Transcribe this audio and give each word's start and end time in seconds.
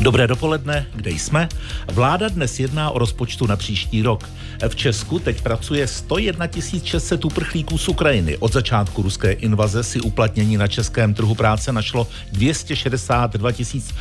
Dobré 0.00 0.26
dopoledne, 0.26 0.86
kde 0.94 1.10
jsme? 1.10 1.48
Vláda 1.92 2.28
dnes 2.28 2.60
jedná 2.60 2.90
o 2.90 2.98
rozpočtu 2.98 3.46
na 3.46 3.56
příští 3.56 4.02
rok. 4.02 4.28
V 4.68 4.76
Česku 4.76 5.18
teď 5.18 5.42
pracuje 5.42 5.86
101 5.86 6.46
600 6.84 7.24
uprchlíků 7.24 7.78
z 7.78 7.88
Ukrajiny. 7.88 8.36
Od 8.36 8.52
začátku 8.52 9.02
ruské 9.02 9.32
invaze 9.32 9.84
si 9.84 10.00
uplatnění 10.00 10.56
na 10.56 10.68
českém 10.68 11.14
trhu 11.14 11.34
práce 11.34 11.72
našlo 11.72 12.06
262 12.32 13.50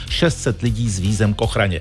600 0.10 0.62
lidí 0.62 0.90
s 0.90 1.00
vízem 1.00 1.34
k 1.34 1.42
ochraně. 1.42 1.80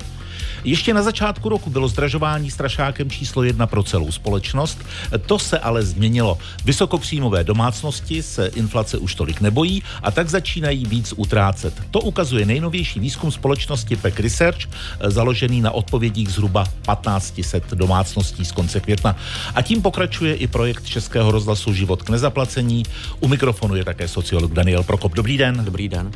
Ještě 0.64 0.94
na 0.94 1.02
začátku 1.02 1.48
roku 1.48 1.70
bylo 1.70 1.88
zdražování 1.88 2.50
strašákem 2.50 3.10
číslo 3.10 3.42
jedna 3.42 3.66
pro 3.66 3.82
celou 3.82 4.12
společnost. 4.12 4.78
To 5.26 5.38
se 5.38 5.58
ale 5.58 5.82
změnilo. 5.82 6.38
Vysokopříjmové 6.64 7.44
domácnosti 7.44 8.22
se 8.22 8.46
inflace 8.46 8.98
už 8.98 9.14
tolik 9.14 9.40
nebojí 9.40 9.82
a 10.02 10.10
tak 10.10 10.28
začínají 10.28 10.86
víc 10.86 11.14
utrácet. 11.16 11.74
To 11.90 12.00
ukazuje 12.00 12.46
nejnovější 12.46 13.00
výzkum 13.00 13.32
společnosti 13.32 13.96
PEC 13.96 14.18
Research, 14.18 14.58
založený 15.04 15.60
na 15.60 15.70
odpovědích 15.70 16.28
zhruba 16.28 16.64
1500 16.64 17.70
domácností 17.70 18.44
z 18.44 18.52
konce 18.52 18.80
května. 18.80 19.16
A 19.54 19.62
tím 19.62 19.82
pokračuje 19.82 20.34
i 20.34 20.46
projekt 20.46 20.86
Českého 20.86 21.30
rozhlasu 21.30 21.74
Život 21.74 22.02
k 22.02 22.10
nezaplacení. 22.10 22.82
U 23.20 23.28
mikrofonu 23.28 23.76
je 23.76 23.84
také 23.84 24.08
sociolog 24.08 24.52
Daniel 24.52 24.82
Prokop. 24.82 25.12
Dobrý 25.14 25.38
den. 25.38 25.64
Dobrý 25.64 25.88
den. 25.88 26.10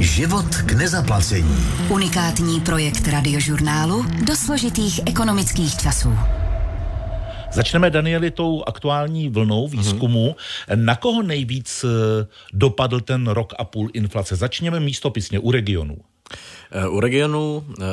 Život 0.00 0.56
k 0.56 0.72
nezaplacení. 0.72 1.56
Unikátní 1.88 2.60
projekt 2.60 3.08
radiožurnálu 3.08 4.06
do 4.26 4.36
složitých 4.36 5.00
ekonomických 5.06 5.76
časů. 5.76 6.14
Začneme, 7.52 7.90
Danieli, 7.90 8.30
tou 8.30 8.62
aktuální 8.66 9.28
vlnou 9.28 9.68
výzkumu. 9.68 10.28
Mm-hmm. 10.28 10.84
Na 10.84 10.96
koho 10.96 11.22
nejvíc 11.22 11.84
eh, 11.84 12.26
dopadl 12.52 13.00
ten 13.00 13.26
rok 13.26 13.52
a 13.58 13.64
půl 13.64 13.90
inflace? 13.92 14.36
Začněme 14.36 14.80
místopisně 14.80 15.38
u 15.38 15.50
regionů. 15.50 15.96
Eh, 16.70 16.88
u 16.88 17.00
regionu 17.00 17.64
eh, 17.80 17.84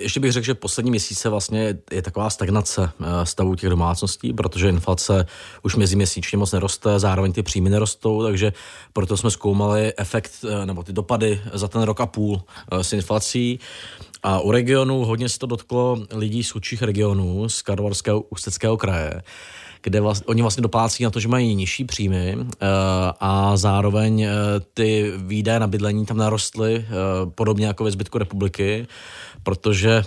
ještě 0.00 0.20
bych 0.20 0.32
řekl, 0.32 0.44
že 0.44 0.54
poslední 0.54 0.90
měsíce 0.90 1.28
vlastně 1.28 1.78
je 1.90 2.02
taková 2.02 2.30
stagnace 2.30 2.90
stavu 3.24 3.54
těch 3.54 3.70
domácností, 3.70 4.32
protože 4.32 4.68
inflace 4.68 5.26
už 5.62 5.76
meziměsíčně 5.76 6.38
moc 6.38 6.52
neroste, 6.52 6.98
zároveň 6.98 7.32
ty 7.32 7.42
příjmy 7.42 7.70
nerostou, 7.70 8.22
takže 8.22 8.52
proto 8.92 9.16
jsme 9.16 9.30
zkoumali 9.30 9.92
efekt 9.96 10.44
nebo 10.64 10.82
ty 10.82 10.92
dopady 10.92 11.40
za 11.52 11.68
ten 11.68 11.82
rok 11.82 12.00
a 12.00 12.06
půl 12.06 12.42
s 12.72 12.92
inflací. 12.92 13.60
A 14.22 14.40
u 14.40 14.50
regionu 14.50 15.04
hodně 15.04 15.28
se 15.28 15.38
to 15.38 15.46
dotklo 15.46 15.98
lidí 16.10 16.44
z 16.44 16.50
chudších 16.50 16.82
regionů, 16.82 17.48
z 17.48 17.62
Karlovarského 17.62 18.20
ústeckého 18.20 18.76
kraje, 18.76 19.22
kde 19.84 20.00
vlastně, 20.00 20.26
oni 20.26 20.42
vlastně 20.42 20.62
doplácí 20.62 21.04
na 21.04 21.10
to, 21.10 21.20
že 21.20 21.28
mají 21.28 21.54
nižší 21.54 21.84
příjmy 21.84 22.36
uh, 22.36 22.44
a 23.20 23.56
zároveň 23.56 24.22
uh, 24.22 24.28
ty 24.74 25.12
výdaje 25.16 25.60
na 25.60 25.66
bydlení 25.66 26.06
tam 26.06 26.16
narostly 26.16 26.76
uh, 26.76 27.30
podobně 27.30 27.66
jako 27.66 27.84
ve 27.84 27.90
zbytku 27.90 28.18
republiky, 28.18 28.86
protože 29.42 30.04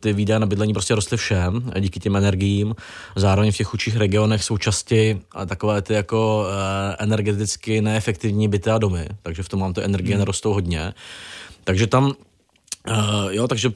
ty 0.00 0.12
výdaje 0.12 0.40
na 0.40 0.46
bydlení 0.46 0.72
prostě 0.72 0.94
rostly 0.94 1.16
všem 1.16 1.72
díky 1.80 2.00
těm 2.00 2.16
energiím. 2.16 2.74
Zároveň 3.16 3.52
v 3.52 3.56
těch 3.56 3.66
chudších 3.66 3.96
regionech 3.96 4.44
jsou 4.44 4.58
častěji 4.58 5.20
takové 5.46 5.82
ty 5.82 5.94
jako 5.94 6.46
energeticky 6.98 7.80
neefektivní 7.80 8.48
byty 8.48 8.70
a 8.70 8.78
domy, 8.78 9.08
takže 9.22 9.42
v 9.42 9.48
tom 9.48 9.60
mám 9.60 9.72
to 9.72 9.82
energie 9.82 10.14
hmm. 10.14 10.18
nerostou 10.18 10.52
hodně. 10.52 10.94
Takže 11.64 11.86
tam 11.86 12.12
Uh, 12.90 13.30
jo, 13.30 13.48
takže 13.48 13.70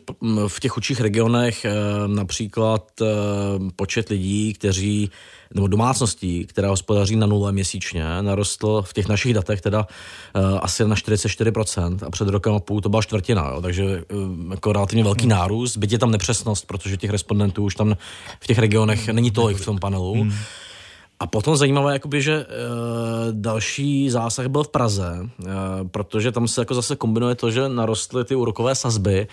v 0.49 0.61
těch 0.61 0.73
chudších 0.73 1.01
regionech 1.01 1.67
uh, 1.67 2.15
například 2.15 3.01
uh, 3.01 3.09
počet 3.77 4.09
lidí, 4.09 4.53
kteří, 4.53 5.11
nebo 5.55 5.67
domácností, 5.67 6.47
které 6.47 6.69
hospodaří 6.69 7.17
na 7.17 7.27
nule 7.27 7.53
měsíčně, 7.53 8.05
narostl 8.23 8.83
v 8.83 8.93
těch 8.93 9.09
našich 9.09 9.35
datech 9.35 9.61
teda 9.61 9.87
uh, 10.35 10.59
asi 10.63 10.85
na 10.85 10.95
44% 10.95 11.99
a 12.07 12.11
před 12.11 12.29
rokem 12.29 12.55
a 12.55 12.61
půl 12.61 12.81
to 12.81 12.89
byla 12.89 13.03
čtvrtina, 13.03 13.51
jo, 13.55 13.61
takže 13.61 13.85
uh, 13.85 14.51
jako 14.51 14.73
relativně 14.73 15.05
velký 15.05 15.23
hmm. 15.23 15.31
nárůst, 15.31 15.77
byť 15.77 15.93
je 15.93 15.99
tam 15.99 16.11
nepřesnost, 16.11 16.67
protože 16.67 16.97
těch 16.97 17.11
respondentů 17.11 17.65
už 17.65 17.75
tam 17.75 17.97
v 18.41 18.47
těch 18.47 18.59
regionech 18.59 19.09
není 19.09 19.31
tolik 19.31 19.57
v 19.57 19.65
tom 19.65 19.79
panelu. 19.79 20.15
Hmm. 20.15 20.33
A 21.21 21.27
potom 21.27 21.57
zajímavé, 21.57 21.93
jakoby, 21.93 22.23
že 22.23 22.33
e, 22.33 22.47
další 23.33 24.11
zásah 24.11 24.47
byl 24.47 24.65
v 24.65 24.69
Praze, 24.69 25.19
e, 25.21 25.49
protože 25.89 26.33
tam 26.33 26.49
se 26.49 26.61
jako 26.61 26.75
zase 26.75 26.97
kombinuje 26.97 27.35
to, 27.35 27.51
že 27.51 27.69
narostly 27.69 28.25
ty 28.25 28.35
úrokové 28.35 28.75
sazby, 28.75 29.29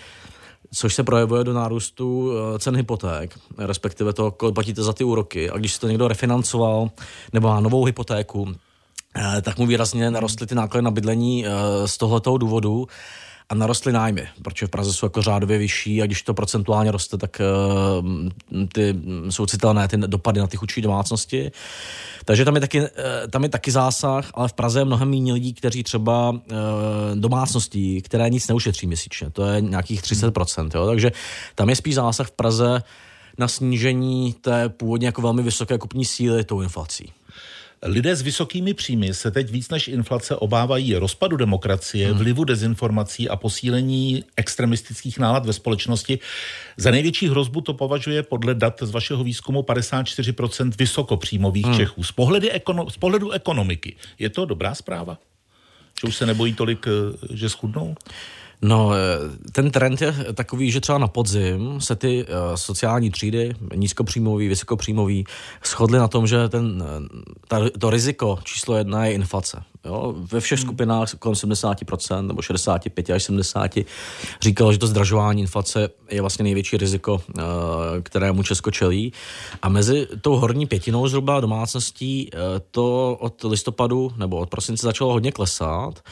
což 0.74 0.94
se 0.94 1.04
projevuje 1.04 1.44
do 1.44 1.52
nárůstu 1.52 2.32
e, 2.32 2.58
cen 2.58 2.76
hypoték, 2.76 3.38
respektive 3.58 4.12
to, 4.12 4.30
kolik 4.30 4.54
platíte 4.54 4.82
za 4.82 4.92
ty 4.92 5.04
úroky. 5.04 5.50
A 5.50 5.58
když 5.58 5.72
si 5.72 5.80
to 5.80 5.88
někdo 5.88 6.08
refinancoval 6.08 6.90
nebo 7.32 7.48
má 7.48 7.60
novou 7.60 7.84
hypotéku, 7.84 8.54
tak 9.42 9.58
mu 9.58 9.66
výrazně 9.66 10.10
narostly 10.10 10.46
ty 10.46 10.54
náklady 10.54 10.84
na 10.84 10.90
bydlení 10.90 11.44
z 11.86 11.98
tohoto 11.98 12.38
důvodu 12.38 12.86
a 13.50 13.54
narostly 13.54 13.92
nájmy, 13.92 14.28
protože 14.42 14.66
v 14.66 14.70
Praze 14.70 14.92
jsou 14.92 15.06
jako 15.06 15.22
řádově 15.22 15.58
vyšší 15.58 16.02
a 16.02 16.06
když 16.06 16.22
to 16.22 16.34
procentuálně 16.34 16.90
roste, 16.90 17.18
tak 17.18 17.40
uh, 18.00 18.68
ty 18.72 18.94
jsou 19.30 19.46
citelné 19.46 19.88
ty 19.88 19.96
dopady 19.96 20.40
na 20.40 20.46
ty 20.46 20.56
chudší 20.56 20.82
domácnosti. 20.82 21.50
Takže 22.24 22.44
tam 22.44 22.54
je, 22.54 22.60
taky, 22.60 22.80
uh, 22.80 22.86
tam 23.30 23.42
je 23.42 23.48
taky 23.48 23.70
zásah, 23.70 24.30
ale 24.34 24.48
v 24.48 24.52
Praze 24.52 24.80
je 24.80 24.84
mnohem 24.84 25.10
méně 25.10 25.32
lidí, 25.32 25.54
kteří 25.54 25.82
třeba 25.82 26.30
uh, 26.30 26.38
domácností, 27.14 28.02
které 28.02 28.30
nic 28.30 28.48
neušetří 28.48 28.86
měsíčně. 28.86 29.30
To 29.30 29.46
je 29.46 29.60
nějakých 29.60 30.02
30%. 30.02 30.70
Jo? 30.74 30.86
Takže 30.86 31.12
tam 31.54 31.68
je 31.68 31.76
spíš 31.76 31.94
zásah 31.94 32.26
v 32.26 32.32
Praze 32.32 32.82
na 33.38 33.48
snížení 33.48 34.32
té 34.32 34.68
původně 34.68 35.06
jako 35.06 35.22
velmi 35.22 35.42
vysoké 35.42 35.78
kupní 35.78 36.04
síly 36.04 36.44
tou 36.44 36.60
inflací. 36.60 37.12
Lidé 37.82 38.16
s 38.16 38.22
vysokými 38.22 38.74
příjmy 38.74 39.14
se 39.14 39.30
teď 39.30 39.50
víc 39.50 39.68
než 39.68 39.88
inflace 39.88 40.36
obávají 40.36 40.94
rozpadu 40.94 41.36
demokracie, 41.36 42.08
hmm. 42.08 42.18
vlivu 42.18 42.44
dezinformací 42.44 43.28
a 43.28 43.36
posílení 43.36 44.24
extremistických 44.36 45.18
nálad 45.18 45.46
ve 45.46 45.52
společnosti. 45.52 46.18
Za 46.76 46.90
největší 46.90 47.28
hrozbu 47.28 47.60
to 47.60 47.74
považuje 47.74 48.22
podle 48.22 48.54
dat 48.54 48.78
z 48.82 48.90
vašeho 48.90 49.24
výzkumu 49.24 49.62
54% 49.62 50.72
vysokopříjmových 50.78 51.66
hmm. 51.66 51.76
Čechů. 51.76 52.02
Z, 52.02 52.12
pohledy 52.12 52.50
ekono, 52.50 52.90
z 52.90 52.96
pohledu 52.96 53.30
ekonomiky 53.30 53.96
je 54.18 54.30
to 54.30 54.44
dobrá 54.44 54.74
zpráva? 54.74 55.18
Že 56.00 56.08
už 56.08 56.16
se 56.16 56.26
nebojí 56.26 56.54
tolik, 56.54 56.86
eh, 56.86 57.36
že 57.36 57.48
schudnou? 57.48 57.94
No, 58.62 58.92
eh, 58.94 59.50
ten 59.52 59.70
trend 59.70 60.02
je 60.02 60.14
takový, 60.34 60.70
že 60.70 60.80
třeba 60.80 60.98
na 60.98 61.08
podzim 61.08 61.80
se 61.80 61.96
ty 61.96 62.24
uh, 62.24 62.30
sociální 62.54 63.10
třídy, 63.10 63.54
nízkopříjmový, 63.74 64.48
vysokopříjmový, 64.48 65.24
shodly 65.64 65.98
na 65.98 66.08
tom, 66.08 66.26
že 66.26 66.48
ten, 66.48 66.84
eh, 66.86 67.08
ta, 67.48 67.60
to 67.78 67.90
riziko 67.90 68.38
číslo 68.44 68.76
jedna 68.76 69.06
je 69.06 69.12
inflace. 69.12 69.62
Jo? 69.84 70.14
Ve 70.32 70.40
všech 70.40 70.58
hmm. 70.58 70.66
skupinách 70.66 71.14
kolem 71.14 71.34
70% 71.34 72.26
nebo 72.26 72.42
65 72.42 73.10
až 73.10 73.22
70 73.22 73.70
říkalo, 74.40 74.72
že 74.72 74.78
to 74.78 74.86
zdražování 74.86 75.40
inflace 75.40 75.88
je 76.10 76.20
vlastně 76.20 76.42
největší 76.42 76.76
riziko, 76.76 77.22
kterému 78.02 78.42
Česko 78.42 78.70
čelí. 78.70 79.12
A 79.62 79.68
mezi 79.68 80.06
tou 80.20 80.36
horní 80.36 80.66
pětinou 80.66 81.08
zhruba 81.08 81.40
domácností 81.40 82.30
to 82.70 83.16
od 83.20 83.44
listopadu 83.44 84.12
nebo 84.16 84.36
od 84.36 84.50
prosince 84.50 84.86
začalo 84.86 85.12
hodně 85.12 85.32
klesat 85.32 86.02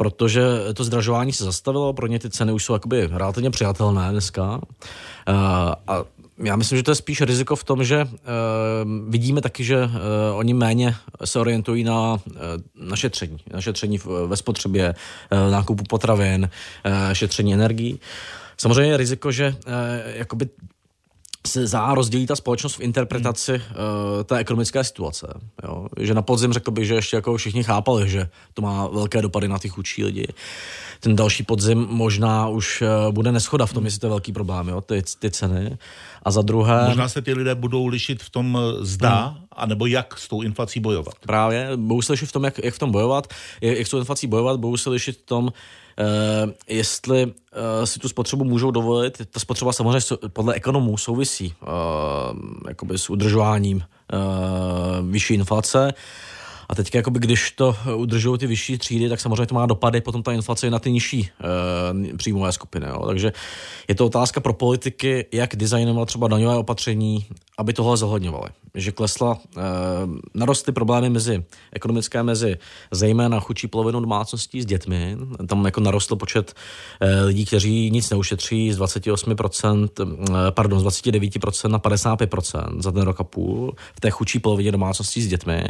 protože 0.00 0.42
to 0.74 0.84
zdražování 0.84 1.32
se 1.32 1.44
zastavilo, 1.44 1.92
pro 1.92 2.06
ně 2.06 2.18
ty 2.18 2.30
ceny 2.30 2.52
už 2.52 2.64
jsou 2.64 2.72
jakoby 2.72 3.06
relativně 3.06 3.50
přijatelné 3.50 4.10
dneska. 4.10 4.56
Uh, 4.56 4.62
a 5.86 6.04
já 6.38 6.56
myslím, 6.56 6.76
že 6.76 6.82
to 6.82 6.90
je 6.90 6.94
spíš 6.94 7.20
riziko 7.20 7.56
v 7.56 7.64
tom, 7.64 7.84
že 7.84 8.04
uh, 8.04 8.10
vidíme 9.08 9.40
taky, 9.40 9.64
že 9.64 9.84
uh, 9.84 9.90
oni 10.34 10.54
méně 10.54 10.96
se 11.24 11.38
orientují 11.38 11.84
na 11.84 12.12
uh, 12.12 12.20
naše 12.74 13.00
šetření. 13.00 13.36
Na 13.52 13.60
šetření 13.60 14.00
ve 14.26 14.36
spotřebě, 14.36 14.94
uh, 15.32 15.52
nákupu 15.52 15.84
potravin, 15.84 16.48
uh, 16.48 17.12
šetření 17.12 17.54
energií. 17.54 18.00
Samozřejmě 18.56 18.92
je 18.92 18.96
riziko, 18.96 19.32
že 19.32 19.48
uh, 19.48 19.72
jakoby 20.14 20.48
se 21.46 21.66
zá 21.66 21.94
rozdělí 21.94 22.26
ta 22.26 22.36
společnost 22.36 22.74
v 22.74 22.80
interpretaci 22.80 23.52
hmm. 23.52 23.60
uh, 24.18 24.24
té 24.24 24.38
ekonomické 24.38 24.84
situace. 24.84 25.40
Jo? 25.62 25.86
Že 26.00 26.14
na 26.14 26.22
podzim 26.22 26.52
řekl 26.52 26.70
bych, 26.70 26.86
že 26.86 26.94
ještě 26.94 27.16
jako 27.16 27.36
všichni 27.36 27.64
chápali, 27.64 28.10
že 28.10 28.28
to 28.54 28.62
má 28.62 28.86
velké 28.86 29.22
dopady 29.22 29.48
na 29.48 29.58
ty 29.58 29.68
chudší 29.68 30.04
lidi. 30.04 30.26
Ten 31.00 31.16
další 31.16 31.42
podzim 31.42 31.86
možná 31.90 32.48
už 32.48 32.82
uh, 32.82 33.12
bude 33.12 33.32
neschoda 33.32 33.66
v 33.66 33.72
tom, 33.72 33.84
jestli 33.84 34.00
to 34.00 34.06
je 34.06 34.10
velký 34.10 34.32
problém, 34.32 34.68
jo? 34.68 34.80
Ty, 34.80 35.02
ty 35.18 35.30
ceny. 35.30 35.78
A 36.22 36.30
za 36.30 36.42
druhé... 36.42 36.86
Možná 36.86 37.08
se 37.08 37.22
ty 37.22 37.34
lidé 37.34 37.54
budou 37.54 37.86
lišit 37.86 38.22
v 38.22 38.30
tom 38.30 38.58
eh, 38.60 38.84
zda, 38.84 39.26
hmm. 39.26 39.46
anebo 39.52 39.86
jak 39.86 40.18
s 40.18 40.28
tou 40.28 40.42
inflací 40.42 40.80
bojovat. 40.80 41.14
Právě, 41.20 41.70
budou 41.76 42.02
se 42.02 42.12
lišit 42.12 42.26
v 42.26 42.32
tom, 42.32 42.44
jak, 42.44 42.64
jak 42.64 42.74
v 42.74 42.78
tom 42.78 42.92
bojovat, 42.92 43.26
jak, 43.60 43.78
jak 43.78 43.86
s 43.86 43.90
tou 43.90 43.98
inflací 43.98 44.26
bojovat, 44.26 44.60
budou 44.60 44.76
se 44.76 44.90
lišit 44.90 45.16
v 45.16 45.22
tom, 45.22 45.44
Uh, 45.44 45.52
jestli 46.68 47.26
uh, 47.26 47.32
si 47.84 47.98
tu 47.98 48.08
spotřebu 48.08 48.44
můžou 48.44 48.70
dovolit. 48.70 49.22
Ta 49.30 49.40
spotřeba 49.40 49.72
samozřejmě 49.72 50.16
podle 50.28 50.54
ekonomů 50.54 50.96
souvisí 50.96 51.54
uh, 51.62 51.68
jakoby 52.68 52.98
s 52.98 53.10
udržováním 53.10 53.82
vyšší 55.10 55.34
inflace. 55.34 55.94
A 56.68 56.74
teď, 56.74 56.94
jakoby, 56.94 57.18
když 57.18 57.50
to 57.50 57.76
udržují 57.96 58.38
ty 58.38 58.46
vyšší 58.46 58.78
třídy, 58.78 59.08
tak 59.08 59.20
samozřejmě 59.20 59.46
to 59.46 59.54
má 59.54 59.66
dopady 59.66 60.00
potom 60.00 60.22
ta 60.22 60.32
inflace 60.32 60.70
na 60.70 60.78
ty 60.78 60.92
nižší 60.92 61.30
uh, 62.00 62.16
příjmové 62.16 62.52
skupiny. 62.52 62.86
Jo. 62.88 63.06
Takže 63.06 63.32
je 63.88 63.94
to 63.94 64.06
otázka 64.06 64.40
pro 64.40 64.52
politiky, 64.52 65.26
jak 65.32 65.56
designovat 65.56 66.08
třeba 66.08 66.28
daňové 66.28 66.56
opatření, 66.56 67.26
aby 67.60 67.72
tohle 67.72 67.96
zohledňovali. 67.96 68.50
Že 68.74 68.92
klesla, 68.92 69.38
e, 69.56 69.60
narostly 70.34 70.72
problémy 70.72 71.10
mezi, 71.10 71.44
ekonomické 71.72 72.22
mezi 72.22 72.58
zejména 72.90 73.40
chudší 73.40 73.66
polovinou 73.66 74.00
domácností 74.00 74.62
s 74.62 74.66
dětmi. 74.66 75.16
Tam 75.46 75.64
jako 75.64 75.80
narostl 75.80 76.16
počet 76.16 76.54
e, 77.00 77.24
lidí, 77.24 77.44
kteří 77.44 77.90
nic 77.90 78.10
neušetří 78.10 78.72
z 78.72 78.78
28%, 78.78 79.88
e, 79.98 80.50
pardon, 80.50 80.80
z 80.80 80.84
29% 80.84 81.68
na 81.68 81.78
55% 81.78 82.80
za 82.80 82.92
ten 82.92 83.02
rok 83.02 83.20
a 83.20 83.24
půl 83.24 83.74
v 83.94 84.00
té 84.00 84.10
chudší 84.10 84.38
polovině 84.38 84.72
domácností 84.72 85.22
s 85.22 85.28
dětmi. 85.28 85.64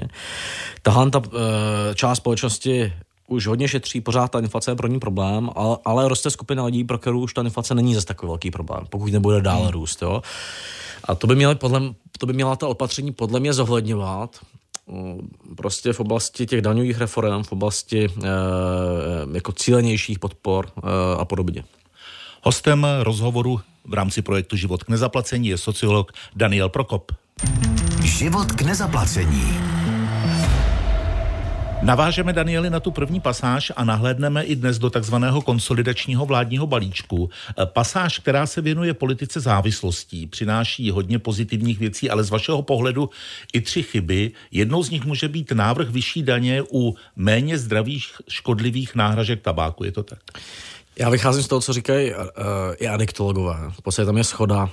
Tahle 0.83 1.11
ta 1.11 1.23
e, 1.23 1.95
část 1.95 2.19
společnosti 2.19 2.93
už 3.31 3.47
hodně 3.47 3.69
šetří, 3.69 4.01
pořád 4.01 4.31
ta 4.31 4.39
inflace 4.39 4.71
je 4.71 4.75
pro 4.75 4.87
ní 4.87 5.01
problém, 5.01 5.51
ale, 5.55 5.79
ale 5.85 6.09
roste 6.09 6.31
skupina 6.31 6.65
lidí, 6.65 6.85
pro 6.85 6.99
kterou 6.99 7.21
už 7.21 7.35
ta 7.35 7.43
inflace 7.43 7.75
není 7.75 7.95
zase 7.95 8.07
takový 8.07 8.29
velký 8.29 8.51
problém, 8.51 8.87
pokud 8.91 9.13
nebude 9.13 9.41
dále 9.41 9.63
hmm. 9.63 9.71
růst. 9.71 10.03
Jo. 10.03 10.23
A 11.11 11.15
to 11.15 11.27
by, 11.27 11.35
měly 11.35 11.55
podle, 11.55 11.81
to 12.19 12.27
by 12.27 12.33
měla 12.33 12.57
ta 12.57 12.69
opatření 12.69 13.13
podle 13.13 13.41
mě 13.41 13.53
zohledňovat, 13.53 14.39
mm, 14.87 15.29
prostě 15.57 15.93
v 15.93 16.01
oblasti 16.01 16.47
těch 16.47 16.63
daňových 16.63 16.99
reform, 16.99 17.43
v 17.43 17.53
oblasti 17.53 18.05
e, 18.05 18.11
jako 19.33 19.53
cílenějších 19.53 20.19
podpor 20.19 20.67
e, 20.67 20.81
a 21.19 21.25
podobně. 21.25 21.65
Hostem 22.43 22.87
rozhovoru 23.03 23.61
v 23.85 23.95
rámci 23.95 24.23
projektu 24.23 24.57
Život 24.57 24.85
k 24.85 24.89
nezaplacení 24.89 25.49
je 25.49 25.59
sociolog 25.59 26.13
Daniel 26.37 26.69
Prokop. 26.69 27.13
Život 28.03 28.53
k 28.53 28.63
nezaplacení. 28.63 29.80
Navážeme, 31.83 32.33
Danieli, 32.33 32.71
na 32.71 32.81
tu 32.81 32.91
první 32.91 33.21
pasáž 33.21 33.73
a 33.77 33.85
nahlédneme 33.85 34.43
i 34.43 34.57
dnes 34.57 34.79
do 34.79 34.91
takzvaného 34.91 35.43
konsolidačního 35.43 36.27
vládního 36.27 36.67
balíčku. 36.67 37.31
E, 37.59 37.67
pasáž, 37.67 38.19
která 38.19 38.47
se 38.47 38.61
věnuje 38.61 38.95
politice 38.95 39.41
závislostí, 39.41 40.27
přináší 40.27 40.91
hodně 40.91 41.19
pozitivních 41.19 41.79
věcí, 41.79 42.11
ale 42.11 42.25
z 42.25 42.31
vašeho 42.31 42.63
pohledu 42.63 43.11
i 43.53 43.61
tři 43.61 43.83
chyby. 43.83 44.31
Jednou 44.51 44.83
z 44.83 44.91
nich 44.91 45.05
může 45.05 45.29
být 45.29 45.53
návrh 45.53 45.89
vyšší 45.89 46.23
daně 46.23 46.63
u 46.73 46.95
méně 47.17 47.59
zdravých 47.59 48.07
škodlivých 48.29 48.95
náhražek 48.95 49.41
tabáku. 49.41 49.85
Je 49.85 49.93
to 49.93 50.03
tak? 50.03 50.19
Já 50.99 51.11
vycházím 51.11 51.43
z 51.43 51.49
toho, 51.49 51.61
co 51.61 51.73
říkají 51.73 52.15
uh, 52.15 52.21
i 52.77 52.89
adiktologové. 52.89 53.57
V 53.71 53.83
podstatě 53.83 54.07
tam 54.07 54.17
je 54.19 54.25
schoda 54.25 54.71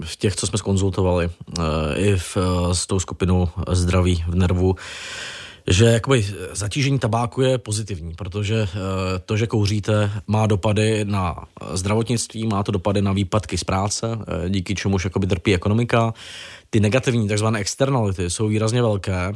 v 0.00 0.16
těch, 0.16 0.36
co 0.36 0.46
jsme 0.46 0.58
skonzultovali, 0.58 1.30
uh, 1.58 1.64
i 1.96 2.16
v, 2.16 2.36
uh, 2.36 2.72
s 2.72 2.86
tou 2.86 3.00
skupinou 3.00 3.48
zdraví 3.72 4.24
v 4.28 4.34
nervu 4.34 4.76
že 5.66 5.84
jakoby 5.84 6.26
zatížení 6.52 6.98
tabáku 6.98 7.42
je 7.42 7.58
pozitivní, 7.58 8.14
protože 8.14 8.62
eh, 8.62 8.68
to, 9.26 9.36
že 9.36 9.46
kouříte, 9.46 10.10
má 10.26 10.46
dopady 10.46 11.04
na 11.04 11.44
zdravotnictví, 11.72 12.46
má 12.46 12.62
to 12.62 12.72
dopady 12.72 13.02
na 13.02 13.12
výpadky 13.12 13.58
z 13.58 13.64
práce, 13.64 14.18
eh, 14.46 14.50
díky 14.50 14.74
čemuž 14.74 15.04
jakoby 15.04 15.26
trpí 15.26 15.54
ekonomika. 15.54 16.14
Ty 16.70 16.80
negativní, 16.80 17.28
takzvané 17.28 17.58
externality, 17.58 18.30
jsou 18.30 18.48
výrazně 18.48 18.82
velké 18.82 19.32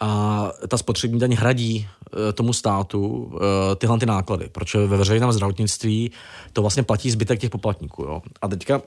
a 0.00 0.50
ta 0.68 0.78
spotřební 0.78 1.20
daň 1.20 1.34
hradí 1.34 1.88
eh, 2.28 2.32
tomu 2.32 2.52
státu 2.52 3.32
tyhle 3.78 3.98
ty 3.98 4.06
náklady, 4.06 4.48
protože 4.52 4.78
ve 4.78 4.96
veřejném 4.96 5.32
zdravotnictví 5.32 6.10
to 6.52 6.60
vlastně 6.60 6.82
platí 6.82 7.10
zbytek 7.10 7.40
těch 7.40 7.50
poplatníků. 7.50 8.02
Jo. 8.02 8.22
A 8.42 8.48
teďka, 8.48 8.82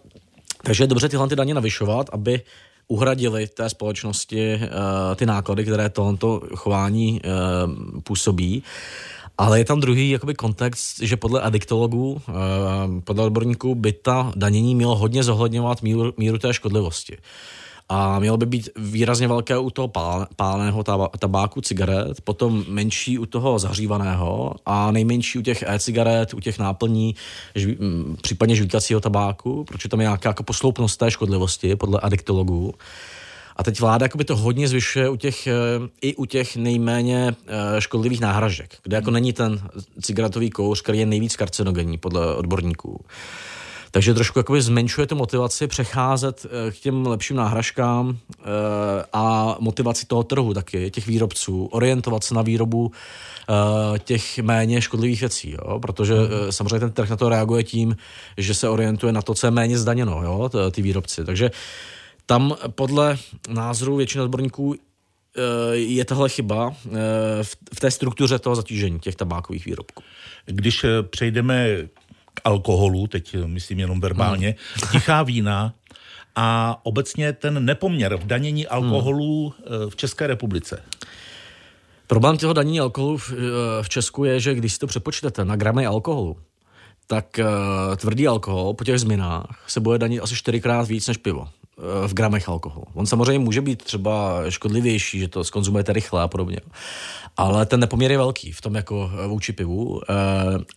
takže 0.63 0.83
je 0.83 0.87
dobře 0.87 1.09
tyhle 1.09 1.27
ty 1.27 1.35
daně 1.35 1.53
navyšovat, 1.53 2.09
aby 2.13 2.41
uhradili 2.93 3.47
té 3.47 3.69
společnosti 3.69 4.55
uh, 4.55 5.15
ty 5.15 5.25
náklady, 5.25 5.63
které 5.63 5.89
tohoto 5.89 6.41
chování 6.55 7.21
uh, 7.21 8.01
působí. 8.01 8.63
Ale 9.37 9.59
je 9.59 9.65
tam 9.65 9.79
druhý 9.79 10.09
jakoby 10.09 10.33
kontext, 10.33 11.01
že 11.01 11.17
podle 11.17 11.41
adiktologů, 11.41 12.11
uh, 12.13 12.23
podle 13.03 13.25
odborníků 13.25 13.75
by 13.75 13.91
ta 13.91 14.31
danění 14.35 14.75
mělo 14.75 14.95
hodně 14.95 15.23
zohledňovat 15.23 15.81
míru, 15.81 16.13
míru 16.17 16.37
té 16.37 16.53
škodlivosti 16.53 17.17
a 17.95 18.19
mělo 18.19 18.37
by 18.37 18.45
být 18.45 18.69
výrazně 18.75 19.27
velké 19.27 19.57
u 19.57 19.69
toho 19.69 19.91
páleného 20.35 20.83
tabáku, 21.19 21.61
cigaret, 21.61 22.21
potom 22.21 22.65
menší 22.67 23.19
u 23.19 23.25
toho 23.25 23.59
zahřívaného 23.59 24.55
a 24.65 24.91
nejmenší 24.91 25.39
u 25.39 25.41
těch 25.41 25.63
e-cigaret, 25.67 26.33
u 26.33 26.39
těch 26.39 26.59
náplní, 26.59 27.15
žví, 27.55 27.77
případně 28.21 28.55
žvíkacího 28.55 28.99
tabáku, 28.99 29.63
protože 29.63 29.89
tam 29.89 29.99
je 29.99 30.03
nějaká 30.03 30.29
jako 30.29 30.43
posloupnost 30.43 30.99
té 30.99 31.11
škodlivosti 31.11 31.75
podle 31.75 31.99
adiktologů. 31.99 32.73
A 33.55 33.63
teď 33.63 33.79
vláda 33.79 34.07
by 34.15 34.25
to 34.25 34.35
hodně 34.35 34.67
zvyšuje 34.67 35.09
u 35.09 35.15
těch, 35.15 35.47
e, 35.47 35.53
i 36.01 36.15
u 36.15 36.25
těch 36.25 36.55
nejméně 36.55 37.35
e, 37.47 37.81
škodlivých 37.81 38.21
náhražek, 38.21 38.77
kde 38.83 38.95
jako 38.95 39.11
není 39.11 39.33
ten 39.33 39.61
cigaretový 40.01 40.49
kouř, 40.49 40.81
který 40.81 40.99
je 40.99 41.05
nejvíc 41.05 41.35
karcinogenní 41.35 41.97
podle 41.97 42.35
odborníků. 42.35 43.05
Takže 43.93 44.13
trošku 44.13 44.39
jakoby 44.39 44.61
zmenšuje 44.61 45.07
tu 45.07 45.15
motivaci 45.15 45.67
přecházet 45.67 46.45
eh, 46.45 46.71
k 46.71 46.79
těm 46.79 47.07
lepším 47.07 47.37
náhražkám 47.37 48.17
eh, 48.17 48.43
a 49.13 49.55
motivaci 49.59 50.05
toho 50.05 50.23
trhu 50.23 50.53
taky, 50.53 50.91
těch 50.91 51.07
výrobců, 51.07 51.65
orientovat 51.65 52.23
se 52.23 52.35
na 52.35 52.41
výrobu 52.41 52.91
eh, 52.91 53.99
těch 53.99 54.39
méně 54.39 54.81
škodlivých 54.81 55.19
věcí, 55.19 55.51
jo? 55.51 55.79
protože 55.79 56.13
hmm. 56.13 56.27
samozřejmě 56.49 56.79
ten 56.79 56.91
trh 56.91 57.09
na 57.09 57.17
to 57.17 57.29
reaguje 57.29 57.63
tím, 57.63 57.95
že 58.37 58.53
se 58.53 58.69
orientuje 58.69 59.13
na 59.13 59.21
to, 59.21 59.33
co 59.33 59.47
je 59.47 59.51
méně 59.51 59.77
zdaněno, 59.77 60.21
jo? 60.23 60.49
ty 60.71 60.81
výrobci. 60.81 61.25
Takže 61.25 61.51
tam 62.25 62.55
podle 62.69 63.17
názoru 63.49 63.95
většiny 63.95 64.23
odborníků 64.23 64.75
je 65.71 66.05
tahle 66.05 66.29
chyba 66.29 66.73
v 67.73 67.79
té 67.79 67.91
struktuře 67.91 68.39
toho 68.39 68.55
zatížení 68.55 68.99
těch 68.99 69.15
tabákových 69.15 69.65
výrobků. 69.65 70.03
Když 70.45 70.85
přejdeme 71.09 71.77
alkoholu, 72.43 73.07
teď 73.07 73.35
myslím 73.45 73.79
jenom 73.79 74.01
verbálně, 74.01 74.47
hmm. 74.47 74.91
tichá 74.91 75.23
vína 75.23 75.73
a 76.35 76.79
obecně 76.83 77.33
ten 77.33 77.65
nepoměr 77.65 78.15
v 78.15 78.27
danění 78.27 78.67
alkoholu 78.67 79.53
hmm. 79.57 79.89
v 79.89 79.95
České 79.95 80.27
republice. 80.27 80.83
Problém 82.07 82.37
toho 82.37 82.53
danění 82.53 82.79
alkoholu 82.79 83.17
v, 83.17 83.31
eh, 83.31 83.83
v 83.83 83.89
Česku 83.89 84.23
je, 84.23 84.39
že 84.39 84.55
když 84.55 84.73
si 84.73 84.79
to 84.79 84.87
přepočtete 84.87 85.45
na 85.45 85.55
gramy 85.55 85.85
alkoholu, 85.85 86.37
tak 87.07 87.39
tvrdý 87.97 88.27
alkohol 88.27 88.73
po 88.73 88.83
těch 88.83 88.99
změnách 88.99 89.63
se 89.67 89.79
bude 89.79 89.97
danit 89.97 90.19
asi 90.19 90.35
čtyřikrát 90.35 90.87
víc 90.87 91.07
než 91.07 91.17
pivo 91.17 91.47
v 92.07 92.13
gramech 92.13 92.49
alkoholu. 92.49 92.85
On 92.93 93.05
samozřejmě 93.05 93.39
může 93.39 93.61
být 93.61 93.83
třeba 93.83 94.43
škodlivější, 94.49 95.19
že 95.19 95.27
to 95.27 95.43
skonzumujete 95.43 95.93
rychle 95.93 96.21
a 96.21 96.27
podobně 96.27 96.59
ale 97.37 97.65
ten 97.65 97.79
nepoměr 97.79 98.11
je 98.11 98.17
velký 98.17 98.51
v 98.51 98.61
tom 98.61 98.75
jako 98.75 99.11
eh, 99.13 99.27
vůči 99.27 99.53
pivu 99.53 100.01
eh, 100.09 100.13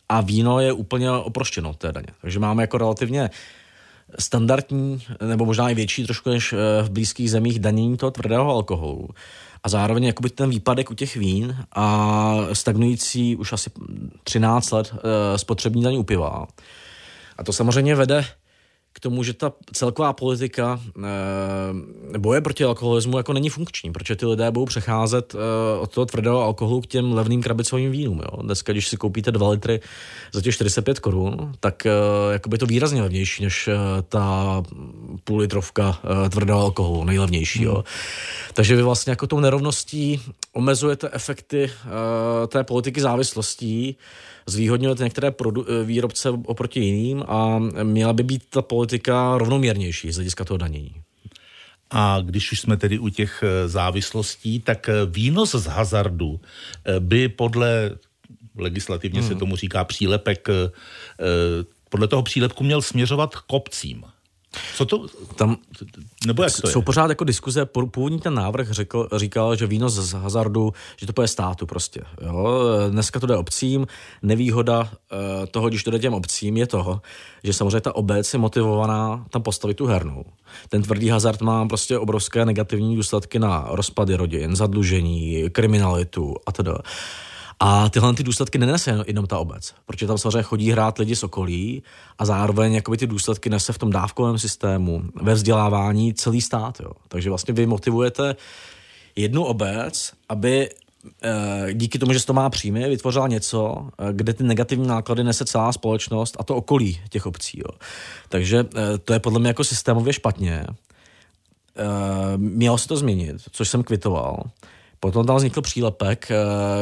a 0.08 0.20
víno 0.20 0.60
je 0.60 0.72
úplně 0.72 1.10
oproštěno 1.10 1.74
té 1.74 1.92
daně. 1.92 2.06
Takže 2.20 2.38
máme 2.38 2.62
jako 2.62 2.78
relativně 2.78 3.30
standardní, 4.18 5.02
nebo 5.26 5.44
možná 5.44 5.70
i 5.70 5.74
větší 5.74 6.04
trošku 6.04 6.30
než 6.30 6.52
eh, 6.52 6.82
v 6.82 6.90
blízkých 6.90 7.30
zemích 7.30 7.58
danění 7.58 7.96
toho 7.96 8.10
tvrdého 8.10 8.50
alkoholu. 8.50 9.08
A 9.64 9.68
zároveň 9.68 10.04
jakoby 10.04 10.30
ten 10.30 10.50
výpadek 10.50 10.90
u 10.90 10.94
těch 10.94 11.16
vín 11.16 11.56
a 11.72 12.36
stagnující 12.52 13.36
už 13.36 13.52
asi 13.52 13.70
13 14.24 14.70
let 14.70 14.94
spotřební 15.36 15.82
daní 15.82 15.98
u 15.98 16.02
piva. 16.02 16.46
A 17.38 17.44
to 17.44 17.52
samozřejmě 17.52 17.94
vede 17.94 18.24
k 18.96 19.00
tomu, 19.00 19.22
že 19.22 19.32
ta 19.32 19.52
celková 19.72 20.12
politika 20.12 20.80
e, 22.14 22.18
boje 22.18 22.40
proti 22.40 22.64
alkoholismu 22.64 23.16
jako 23.16 23.32
není 23.32 23.48
funkční, 23.48 23.92
protože 23.92 24.16
ty 24.16 24.26
lidé 24.26 24.50
budou 24.50 24.66
přecházet 24.66 25.34
e, 25.34 25.38
od 25.78 25.94
toho 25.94 26.06
tvrdého 26.06 26.42
alkoholu 26.42 26.80
k 26.80 26.86
těm 26.86 27.12
levným 27.12 27.42
krabicovým 27.42 27.90
vínům. 27.90 28.18
Jo. 28.18 28.42
Dneska, 28.42 28.72
když 28.72 28.88
si 28.88 28.96
koupíte 28.96 29.32
2 29.32 29.50
litry 29.50 29.80
za 30.32 30.40
těch 30.40 30.54
45 30.54 30.98
korun, 30.98 31.52
tak 31.60 31.86
e, 31.86 31.90
jako 32.32 32.48
by 32.48 32.58
to 32.58 32.66
výrazně 32.66 33.02
levnější 33.02 33.44
než 33.44 33.68
e, 33.68 33.72
ta 34.08 34.62
půl 35.24 35.38
litrovka 35.38 35.98
e, 36.26 36.30
tvrdého 36.30 36.60
alkoholu, 36.60 37.04
nejlevnější. 37.04 37.58
Hmm. 37.58 37.68
Jo. 37.68 37.84
Takže 38.54 38.76
vy 38.76 38.82
vlastně 38.82 39.10
jako 39.10 39.26
tou 39.26 39.40
nerovností 39.40 40.20
omezujete 40.52 41.10
efekty 41.12 41.64
e, 41.64 42.46
té 42.46 42.64
politiky 42.64 43.00
závislostí, 43.00 43.96
zvýhodňujete 44.46 45.04
některé 45.04 45.30
produ- 45.30 45.64
eh, 45.68 45.84
výrobce 45.84 46.30
oproti 46.30 46.80
jiným 46.80 47.24
a 47.28 47.58
měla 47.82 48.12
by 48.12 48.22
být 48.22 48.42
ta 48.50 48.62
politika 48.62 49.38
rovnoměrnější 49.38 50.12
z 50.12 50.14
hlediska 50.14 50.44
toho 50.44 50.58
danění. 50.58 50.94
A 51.90 52.20
když 52.20 52.52
už 52.52 52.60
jsme 52.60 52.76
tedy 52.76 52.98
u 52.98 53.08
těch 53.08 53.42
eh, 53.42 53.68
závislostí, 53.68 54.60
tak 54.60 54.88
eh, 54.88 54.92
výnos 55.06 55.54
z 55.54 55.66
hazardu 55.66 56.40
by 56.98 57.28
podle, 57.28 57.90
legislativně 58.56 59.20
hmm. 59.20 59.28
se 59.28 59.34
tomu 59.34 59.56
říká 59.56 59.84
přílepek, 59.84 60.48
podle 61.88 62.08
toho 62.08 62.22
přílepku 62.22 62.64
měl 62.64 62.82
směřovat 62.82 63.36
k 63.36 63.52
obcím. 63.52 64.04
Co 64.76 64.86
to? 64.86 65.06
Tam 65.34 65.56
nebo 66.26 66.42
jak 66.42 66.60
to 66.60 66.68
jsou 66.68 66.78
je? 66.78 66.84
pořád 66.84 67.08
jako 67.08 67.24
diskuze. 67.24 67.66
Původní 67.66 68.20
ten 68.20 68.34
návrh 68.34 68.70
řekl, 68.70 69.08
říkal, 69.16 69.56
že 69.56 69.66
výnos 69.66 69.94
z 69.94 70.12
hazardu, 70.12 70.72
že 70.96 71.06
to 71.06 71.12
půjde 71.12 71.28
státu 71.28 71.66
prostě. 71.66 72.00
Jo? 72.20 72.60
Dneska 72.90 73.20
to 73.20 73.26
jde 73.26 73.36
obcím. 73.36 73.86
Nevýhoda 74.22 74.80
uh, 74.80 74.88
toho, 75.50 75.68
když 75.68 75.84
to 75.84 75.90
jde 75.90 75.98
těm 75.98 76.14
obcím, 76.14 76.56
je 76.56 76.66
toho, 76.66 77.00
že 77.44 77.52
samozřejmě 77.52 77.80
ta 77.80 77.96
obec 77.96 78.32
je 78.32 78.38
motivovaná 78.38 79.24
tam 79.30 79.42
postavit 79.42 79.74
tu 79.74 79.86
hernu. 79.86 80.24
Ten 80.68 80.82
tvrdý 80.82 81.08
hazard 81.08 81.40
má 81.40 81.66
prostě 81.66 81.98
obrovské 81.98 82.44
negativní 82.44 82.96
důsledky 82.96 83.38
na 83.38 83.66
rozpady 83.70 84.14
rodin, 84.14 84.56
zadlužení, 84.56 85.50
kriminalitu 85.50 86.34
a 86.46 86.52
teda. 86.52 86.78
A 87.60 87.88
tyhle 87.88 88.14
ty 88.14 88.22
důsledky 88.22 88.58
nenese 88.58 89.04
jenom 89.06 89.26
ta 89.26 89.38
obec, 89.38 89.74
protože 89.86 90.06
tam 90.06 90.18
samozřejmě 90.18 90.42
chodí 90.42 90.70
hrát 90.70 90.98
lidi 90.98 91.16
z 91.16 91.22
okolí 91.22 91.82
a 92.18 92.24
zároveň 92.24 92.74
jakoby 92.74 92.96
ty 92.96 93.06
důsledky 93.06 93.50
nese 93.50 93.72
v 93.72 93.78
tom 93.78 93.90
dávkovém 93.90 94.38
systému, 94.38 95.02
ve 95.22 95.34
vzdělávání 95.34 96.14
celý 96.14 96.40
stát. 96.40 96.80
Jo. 96.80 96.90
Takže 97.08 97.28
vlastně 97.28 97.54
vy 97.54 97.66
motivujete 97.66 98.36
jednu 99.16 99.44
obec, 99.44 100.12
aby 100.28 100.70
eh, 101.22 101.74
díky 101.74 101.98
tomu, 101.98 102.12
že 102.12 102.20
se 102.20 102.26
to 102.26 102.32
má 102.32 102.50
příjmy, 102.50 102.88
vytvořila 102.88 103.28
něco, 103.28 103.88
eh, 103.98 104.12
kde 104.12 104.34
ty 104.34 104.44
negativní 104.44 104.86
náklady 104.86 105.24
nese 105.24 105.44
celá 105.44 105.72
společnost 105.72 106.36
a 106.38 106.44
to 106.44 106.56
okolí 106.56 107.00
těch 107.08 107.26
obcí. 107.26 107.58
Jo. 107.58 107.78
Takže 108.28 108.66
eh, 108.76 108.98
to 108.98 109.12
je 109.12 109.20
podle 109.20 109.38
mě 109.38 109.48
jako 109.48 109.64
systémově 109.64 110.12
špatně. 110.12 110.66
Mělo 112.36 112.78
se 112.78 112.88
to 112.88 112.96
změnit, 112.96 113.36
což 113.52 113.68
jsem 113.68 113.82
kvitoval. 113.82 114.42
Potom 115.00 115.26
tam 115.26 115.36
vznikl 115.36 115.62
přílepek, 115.62 116.28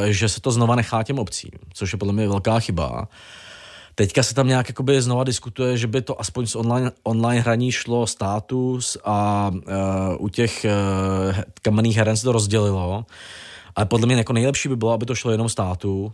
že 0.05 0.29
se 0.29 0.41
to 0.41 0.51
znova 0.51 0.75
nechá 0.75 1.03
těm 1.03 1.19
obcím, 1.19 1.51
což 1.73 1.93
je 1.93 1.99
podle 1.99 2.13
mě 2.13 2.27
velká 2.27 2.59
chyba. 2.59 3.07
Teďka 3.95 4.23
se 4.23 4.35
tam 4.35 4.47
nějak 4.47 4.69
jakoby 4.69 5.01
znova 5.01 5.23
diskutuje, 5.23 5.77
že 5.77 5.87
by 5.87 6.01
to 6.01 6.21
aspoň 6.21 6.47
z 6.47 6.55
online, 6.55 6.91
online 7.03 7.41
hraní 7.41 7.71
šlo 7.71 8.07
status 8.07 8.97
a 9.05 9.51
uh, 9.53 9.61
u 10.19 10.29
těch 10.29 10.65
uh, 10.65 11.35
kamenných 11.61 11.97
heren 11.97 12.17
se 12.17 12.23
to 12.23 12.31
rozdělilo. 12.31 13.05
Ale 13.75 13.85
podle 13.85 14.05
mě 14.05 14.15
jako 14.15 14.33
nejlepší 14.33 14.69
by 14.69 14.75
bylo, 14.75 14.91
aby 14.91 15.05
to 15.05 15.15
šlo 15.15 15.31
jenom 15.31 15.49
státu. 15.49 16.03
Uh, 16.03 16.11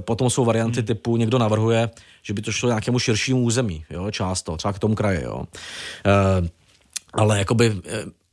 potom 0.00 0.30
jsou 0.30 0.44
varianty 0.44 0.80
hmm. 0.80 0.86
typu, 0.86 1.16
někdo 1.16 1.38
navrhuje, 1.38 1.90
že 2.22 2.34
by 2.34 2.42
to 2.42 2.52
šlo 2.52 2.68
nějakému 2.68 2.98
širšímu 2.98 3.42
území, 3.42 3.84
jo, 3.90 4.10
část 4.10 4.42
to, 4.42 4.56
třeba 4.56 4.72
k 4.72 4.78
tomu 4.78 4.94
kraji, 4.94 5.24
jo. 5.24 5.36
Uh, 5.36 6.46
ale 7.12 7.38
jakoby 7.38 7.82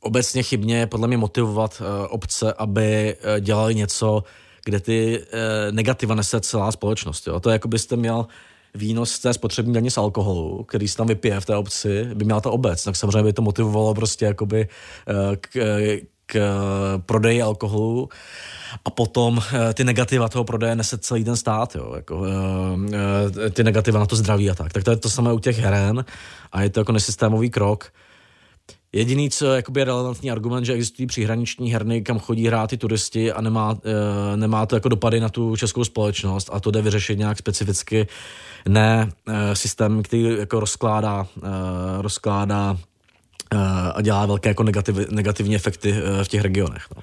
obecně 0.04 0.42
chybně 0.42 0.86
podle 0.86 1.08
mě 1.08 1.16
motivovat 1.16 1.80
uh, 1.80 1.86
obce, 2.08 2.52
aby 2.52 3.16
uh, 3.16 3.40
dělali 3.40 3.74
něco, 3.74 4.24
kde 4.64 4.80
ty 4.80 5.18
uh, 5.18 5.74
negativa 5.74 6.14
nese 6.14 6.40
celá 6.40 6.72
společnost. 6.72 7.26
Jo. 7.26 7.40
To 7.40 7.50
je 7.50 7.52
jako 7.52 7.68
byste 7.68 7.96
měl 7.96 8.26
výnos 8.74 9.18
té 9.18 9.32
spotřební 9.32 9.74
daně 9.74 9.90
z 9.90 9.98
alkoholu, 9.98 10.64
který 10.64 10.88
se 10.88 10.96
tam 10.96 11.06
vypije 11.06 11.40
v 11.40 11.46
té 11.46 11.56
obci, 11.56 12.08
by 12.14 12.24
měla 12.24 12.40
ta 12.40 12.50
obec, 12.50 12.84
tak 12.84 12.96
samozřejmě 12.96 13.22
by 13.22 13.32
to 13.32 13.42
motivovalo 13.42 13.94
prostě 13.94 14.24
jakoby 14.24 14.68
eh, 15.08 15.36
k, 15.36 15.48
k 16.26 16.38
prodeji 17.06 17.42
alkoholu 17.42 18.08
a 18.84 18.90
potom 18.90 19.42
eh, 19.52 19.74
ty 19.74 19.84
negativa 19.84 20.28
toho 20.28 20.44
prodeje 20.44 20.76
nese 20.76 20.98
celý 20.98 21.24
ten 21.24 21.36
stát, 21.36 21.76
jo, 21.76 21.92
jako, 21.94 22.26
eh, 23.46 23.50
ty 23.50 23.64
negativa 23.64 23.98
na 23.98 24.06
to 24.06 24.16
zdraví 24.16 24.50
a 24.50 24.54
tak. 24.54 24.72
Tak 24.72 24.84
to 24.84 24.90
je 24.90 24.96
to 24.96 25.10
samé 25.10 25.32
u 25.32 25.38
těch 25.38 25.58
heren 25.58 26.04
a 26.52 26.62
je 26.62 26.70
to 26.70 26.80
jako 26.80 26.92
nesystémový 26.92 27.50
krok. 27.50 27.92
Jediný, 28.92 29.30
co 29.30 29.54
jakoby 29.54 29.80
je 29.80 29.84
relevantní 29.84 30.30
argument, 30.30 30.64
že 30.64 30.72
existují 30.72 31.06
příhraniční 31.06 31.72
herny, 31.72 32.02
kam 32.02 32.18
chodí 32.18 32.46
hrát 32.46 32.72
i 32.72 32.76
turisti 32.76 33.32
a 33.32 33.40
nemá, 33.40 33.78
e, 33.84 34.36
nemá 34.36 34.66
to 34.66 34.76
jako 34.76 34.88
dopady 34.88 35.20
na 35.20 35.28
tu 35.28 35.56
českou 35.56 35.84
společnost 35.84 36.50
a 36.52 36.60
to 36.60 36.70
jde 36.70 36.82
vyřešit 36.82 37.18
nějak 37.18 37.38
specificky, 37.38 38.06
ne 38.68 39.08
e, 39.28 39.56
systém, 39.56 40.02
který 40.02 40.22
jako 40.38 40.60
rozkládá, 40.60 41.26
e, 41.36 42.02
rozkládá 42.02 42.76
e, 43.52 43.56
a 43.94 44.00
dělá 44.00 44.26
velké 44.26 44.48
jako 44.48 44.62
negativ, 44.62 44.96
negativní 45.10 45.54
efekty 45.54 45.90
e, 45.90 46.24
v 46.24 46.28
těch 46.28 46.42
regionech. 46.42 46.86
No. 46.96 47.02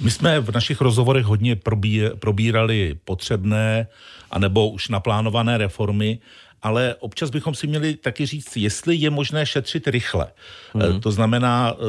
My 0.00 0.10
jsme 0.10 0.40
v 0.40 0.50
našich 0.50 0.80
rozhovorech 0.80 1.24
hodně 1.24 1.56
probí, 1.56 2.02
probírali 2.18 2.96
potřebné 3.04 3.86
anebo 4.30 4.68
už 4.68 4.88
naplánované 4.88 5.58
reformy 5.58 6.18
ale 6.62 6.94
občas 7.00 7.30
bychom 7.30 7.54
si 7.54 7.66
měli 7.66 7.94
taky 7.94 8.26
říct, 8.26 8.56
jestli 8.56 8.96
je 8.96 9.10
možné 9.10 9.46
šetřit 9.46 9.88
rychle. 9.88 10.26
Mm. 10.74 11.00
To 11.00 11.10
znamená, 11.10 11.74
eh, 11.74 11.84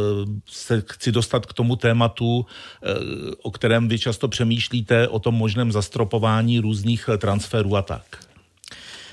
se 0.46 0.84
chci 0.92 1.12
dostat 1.12 1.46
k 1.46 1.54
tomu 1.54 1.76
tématu, 1.76 2.46
eh, 2.84 2.88
o 3.42 3.52
kterém 3.52 3.88
vy 3.88 4.00
často 4.00 4.28
přemýšlíte, 4.28 5.08
o 5.08 5.20
tom 5.20 5.36
možném 5.36 5.72
zastropování 5.72 6.60
různých 6.60 7.10
transferů 7.18 7.76
a 7.76 7.82
tak. 7.82 8.04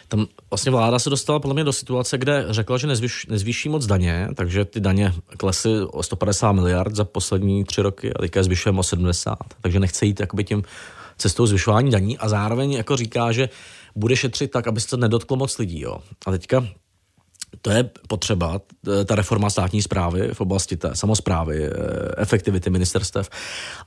Tam 0.09 0.27
vlastně 0.51 0.73
vláda 0.73 0.99
se 0.99 1.11
dostala 1.11 1.41
podle 1.41 1.55
mě 1.55 1.65
do 1.65 1.73
situace, 1.73 2.19
kde 2.19 2.47
řekla, 2.51 2.79
že 2.79 2.87
nezvyš, 2.87 3.27
nezvýší 3.27 3.69
moc 3.69 3.87
daně, 3.87 4.29
takže 4.35 4.65
ty 4.65 4.81
daně 4.81 5.13
klesly 5.37 5.81
o 5.81 6.03
150 6.03 6.53
miliard 6.53 6.95
za 6.95 7.05
poslední 7.05 7.65
tři 7.65 7.83
roky 7.83 8.15
a 8.15 8.19
teďka 8.19 8.43
zvyšujeme 8.43 8.79
o 8.79 8.83
70. 8.83 9.39
Takže 9.61 9.81
nechce 9.81 10.07
jít 10.07 10.21
jakoby 10.21 10.45
tím 10.45 10.63
cestou 11.19 11.47
zvyšování 11.47 11.91
daní 11.91 12.19
a 12.19 12.29
zároveň 12.29 12.73
jako 12.73 12.97
říká, 12.97 13.33
že 13.33 13.49
bude 13.97 14.17
šetřit 14.17 14.51
tak, 14.51 14.67
aby 14.67 14.81
se 14.81 14.89
to 14.89 14.97
nedotklo 14.97 15.37
moc 15.37 15.59
lidí. 15.59 15.81
Jo. 15.81 15.99
A 16.27 16.31
teďka 16.31 16.67
to 17.63 17.71
je 17.71 17.91
potřeba, 18.09 18.61
ta 19.05 19.15
reforma 19.15 19.51
státní 19.51 19.83
zprávy 19.83 20.35
v 20.35 20.41
oblasti 20.41 20.77
té 20.77 20.91
samozprávy, 20.95 21.67
eh, 21.67 21.71
efektivity 22.17 22.71
ministerstev, 22.71 23.31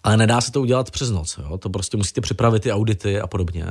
ale 0.03 0.17
nedá 0.17 0.41
se 0.41 0.51
to 0.51 0.61
udělat 0.61 0.91
přes 0.91 1.09
noc. 1.09 1.37
Jo? 1.37 1.57
To 1.57 1.69
prostě 1.69 1.97
musíte 1.97 2.21
připravit 2.21 2.63
ty 2.63 2.71
audity 2.71 3.19
a 3.19 3.27
podobně. 3.27 3.65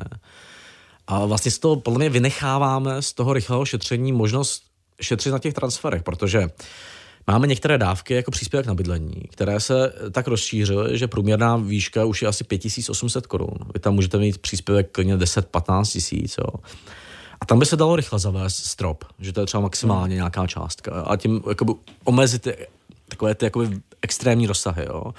A 1.06 1.26
vlastně 1.26 1.50
z 1.50 1.58
toho 1.58 1.76
podle 1.76 1.98
mě 1.98 2.10
vynecháváme 2.10 3.02
z 3.02 3.12
toho 3.12 3.32
rychlého 3.32 3.64
šetření 3.64 4.12
možnost 4.12 4.62
šetřit 5.00 5.32
na 5.32 5.38
těch 5.38 5.54
transferech, 5.54 6.02
protože 6.02 6.38
uh, 6.38 6.48
Máme 7.28 7.46
některé 7.46 7.78
dávky 7.78 8.14
jako 8.14 8.30
příspěvek 8.30 8.66
na 8.66 8.74
bydlení, 8.74 9.22
které 9.30 9.60
se 9.60 9.92
tak 10.10 10.28
rozšířily, 10.28 10.98
že 10.98 11.08
průměrná 11.08 11.56
výška 11.56 12.04
už 12.04 12.22
je 12.22 12.28
asi 12.28 12.44
5800 12.44 13.26
korun. 13.26 13.58
Vy 13.74 13.80
tam 13.80 13.94
můžete 13.94 14.18
mít 14.18 14.38
příspěvek 14.38 14.90
klidně 14.92 15.16
10-15 15.16 15.92
tisíc. 15.92 16.38
A 17.40 17.46
tam 17.46 17.58
by 17.58 17.66
se 17.66 17.76
dalo 17.76 17.96
rychle 17.96 18.18
zavést 18.18 18.56
strop, 18.56 19.04
že 19.18 19.32
to 19.32 19.40
je 19.40 19.46
třeba 19.46 19.60
maximálně 19.60 20.14
hmm. 20.14 20.16
nějaká 20.16 20.46
částka. 20.46 21.02
A 21.02 21.16
tím 21.16 21.42
jakoby, 21.48 21.72
omezit 22.04 22.42
ty, 22.42 22.56
takové 23.08 23.34
ty 23.34 23.44
jakoby, 23.44 23.80
extrémní 24.02 24.46
rozsahy. 24.46 24.84
Jo. 24.86 25.14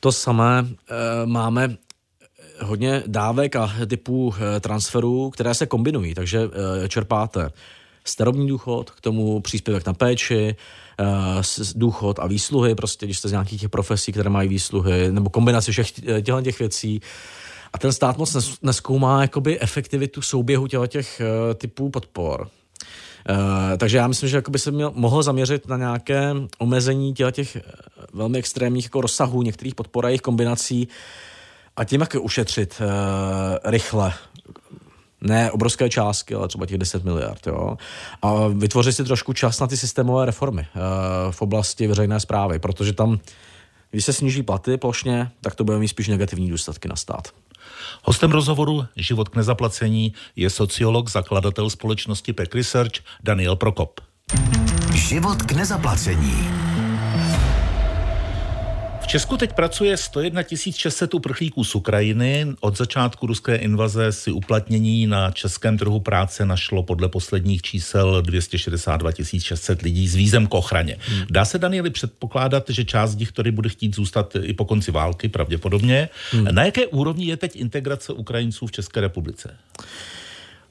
To 0.00 0.12
samé 0.12 0.66
e, 0.66 1.26
máme 1.26 1.76
hodně 2.62 3.02
dávek 3.06 3.56
a 3.56 3.72
typů 3.86 4.34
e, 4.34 4.60
transferů, 4.60 5.30
které 5.30 5.54
se 5.54 5.66
kombinují, 5.66 6.14
takže 6.14 6.40
e, 6.84 6.88
čerpáte 6.88 7.50
starobní 8.04 8.48
důchod, 8.48 8.90
k 8.90 9.00
tomu 9.00 9.40
příspěvek 9.40 9.86
na 9.86 9.94
péči, 9.94 10.56
uh, 11.00 11.42
důchod 11.74 12.18
a 12.18 12.26
výsluhy, 12.26 12.74
prostě 12.74 13.06
když 13.06 13.18
jste 13.18 13.28
z 13.28 13.32
nějakých 13.32 13.60
těch 13.60 13.70
profesí, 13.70 14.12
které 14.12 14.30
mají 14.30 14.48
výsluhy, 14.48 15.12
nebo 15.12 15.30
kombinaci 15.30 15.72
všech 15.72 15.92
těchto 15.92 16.42
těch 16.42 16.58
věcí. 16.58 17.00
A 17.72 17.78
ten 17.78 17.92
stát 17.92 18.18
moc 18.18 18.58
neskoumá 18.62 19.22
jakoby 19.22 19.60
efektivitu 19.60 20.22
souběhu 20.22 20.66
těchto 20.66 20.86
těch 20.86 21.20
uh, 21.20 21.54
typů 21.54 21.90
podpor. 21.90 22.48
Uh, 23.30 23.36
takže 23.78 23.96
já 23.96 24.06
myslím, 24.06 24.28
že 24.28 24.42
by 24.48 24.58
se 24.58 24.70
měl, 24.70 24.92
mohl 24.94 25.22
zaměřit 25.22 25.68
na 25.68 25.76
nějaké 25.76 26.34
omezení 26.58 27.14
těch 27.14 27.56
velmi 28.12 28.38
extrémních 28.38 28.84
jako 28.84 29.00
rozsahů 29.00 29.42
některých 29.42 29.74
podpor 29.74 30.06
a 30.06 30.08
jejich 30.08 30.20
kombinací 30.20 30.88
a 31.76 31.84
tím, 31.84 32.00
jak 32.00 32.16
ušetřit 32.20 32.80
uh, 32.80 33.70
rychle 33.70 34.12
ne 35.22 35.50
obrovské 35.50 35.88
částky, 35.88 36.34
ale 36.34 36.48
třeba 36.48 36.66
těch 36.66 36.78
10 36.78 37.04
miliard. 37.04 37.46
Jo? 37.46 37.76
A 38.22 38.48
vytvořit 38.48 38.92
si 38.92 39.04
trošku 39.04 39.32
čas 39.32 39.60
na 39.60 39.66
ty 39.66 39.76
systémové 39.76 40.26
reformy 40.26 40.66
uh, 40.74 41.32
v 41.32 41.42
oblasti 41.42 41.86
veřejné 41.86 42.20
zprávy, 42.20 42.58
protože 42.58 42.92
tam, 42.92 43.18
když 43.90 44.04
se 44.04 44.12
sníží 44.12 44.42
platy 44.42 44.76
plošně, 44.76 45.30
tak 45.40 45.54
to 45.54 45.64
bude 45.64 45.78
mít 45.78 45.88
spíš 45.88 46.08
negativní 46.08 46.50
důsledky 46.50 46.88
na 46.88 46.96
stát. 46.96 47.28
Hostem 48.02 48.30
rozhovoru 48.30 48.86
Život 48.96 49.28
k 49.28 49.36
nezaplacení 49.36 50.12
je 50.36 50.50
sociolog, 50.50 51.10
zakladatel 51.10 51.70
společnosti 51.70 52.32
Peck 52.32 52.54
Research 52.54 52.92
Daniel 53.22 53.56
Prokop. 53.56 54.00
Život 54.94 55.42
k 55.42 55.52
nezaplacení. 55.52 56.48
V 59.02 59.06
Česku 59.06 59.36
teď 59.36 59.52
pracuje 59.52 59.96
101 59.96 60.42
600 60.70 61.14
uprchlíků 61.14 61.64
z 61.64 61.74
Ukrajiny. 61.74 62.46
Od 62.60 62.78
začátku 62.78 63.26
ruské 63.26 63.56
invaze 63.56 64.12
si 64.12 64.30
uplatnění 64.32 65.06
na 65.06 65.30
českém 65.30 65.78
trhu 65.78 66.00
práce 66.00 66.46
našlo 66.46 66.82
podle 66.82 67.08
posledních 67.08 67.62
čísel 67.62 68.22
262 68.22 69.10
600 69.38 69.82
lidí 69.82 70.08
s 70.08 70.14
vízem 70.14 70.46
k 70.46 70.54
ochraně. 70.54 70.96
Hmm. 71.00 71.26
Dá 71.30 71.44
se, 71.44 71.58
Danieli, 71.58 71.90
předpokládat, 71.90 72.64
že 72.68 72.84
část 72.84 73.10
z 73.10 73.16
nich 73.16 73.32
tady 73.32 73.50
bude 73.50 73.68
chtít 73.68 73.94
zůstat 73.94 74.36
i 74.42 74.54
po 74.54 74.64
konci 74.64 74.90
války, 74.90 75.28
pravděpodobně. 75.28 76.08
Hmm. 76.30 76.44
Na 76.44 76.64
jaké 76.64 76.86
úrovni 76.86 77.26
je 77.26 77.36
teď 77.36 77.56
integrace 77.56 78.12
Ukrajinců 78.12 78.66
v 78.66 78.72
České 78.72 79.00
republice? 79.00 79.56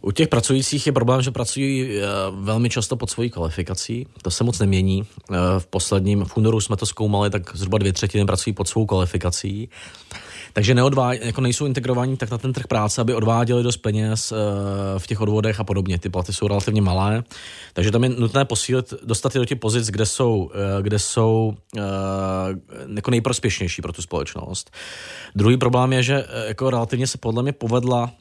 U 0.01 0.11
těch 0.11 0.27
pracujících 0.27 0.85
je 0.85 0.91
problém, 0.91 1.21
že 1.21 1.31
pracují 1.31 1.97
eh, 1.97 2.03
velmi 2.31 2.69
často 2.69 2.95
pod 2.95 3.09
svojí 3.09 3.29
kvalifikací. 3.29 4.07
To 4.21 4.31
se 4.31 4.43
moc 4.43 4.59
nemění. 4.59 5.03
Eh, 5.31 5.35
v 5.59 5.67
posledním, 5.67 6.25
v 6.25 6.37
únoru 6.37 6.61
jsme 6.61 6.77
to 6.77 6.85
zkoumali, 6.85 7.29
tak 7.29 7.55
zhruba 7.55 7.77
dvě 7.77 7.93
třetiny 7.93 8.25
pracují 8.25 8.53
pod 8.53 8.67
svou 8.67 8.85
kvalifikací. 8.85 9.69
Takže 10.53 10.75
neodvá, 10.75 11.13
jako 11.13 11.41
nejsou 11.41 11.65
integrovaní 11.65 12.17
tak 12.17 12.31
na 12.31 12.37
ten 12.37 12.53
trh 12.53 12.67
práce, 12.67 13.01
aby 13.01 13.13
odváděli 13.13 13.63
dost 13.63 13.77
peněz 13.77 14.31
eh, 14.31 14.35
v 14.99 15.07
těch 15.07 15.21
odvodech 15.21 15.59
a 15.59 15.63
podobně. 15.63 15.99
Ty 15.99 16.09
platy 16.09 16.33
jsou 16.33 16.47
relativně 16.47 16.81
malé, 16.81 17.23
takže 17.73 17.91
tam 17.91 18.03
je 18.03 18.09
nutné 18.09 18.45
posílit, 18.45 18.93
dostat 19.03 19.35
je 19.35 19.39
do 19.39 19.45
těch 19.45 19.59
pozic, 19.59 19.87
kde 19.87 20.05
jsou, 20.05 20.51
kde 20.81 20.99
jsou 20.99 21.53
jako 22.95 23.11
nejprospěšnější 23.11 23.81
pro 23.81 23.93
tu 23.93 24.01
společnost. 24.01 24.71
Druhý 25.35 25.57
problém 25.57 25.93
je, 25.93 26.03
že 26.03 26.25
jako 26.47 26.69
relativně 26.69 27.07
se 27.07 27.17
podle 27.17 27.43
mě 27.43 27.53
povedla 27.53 28.11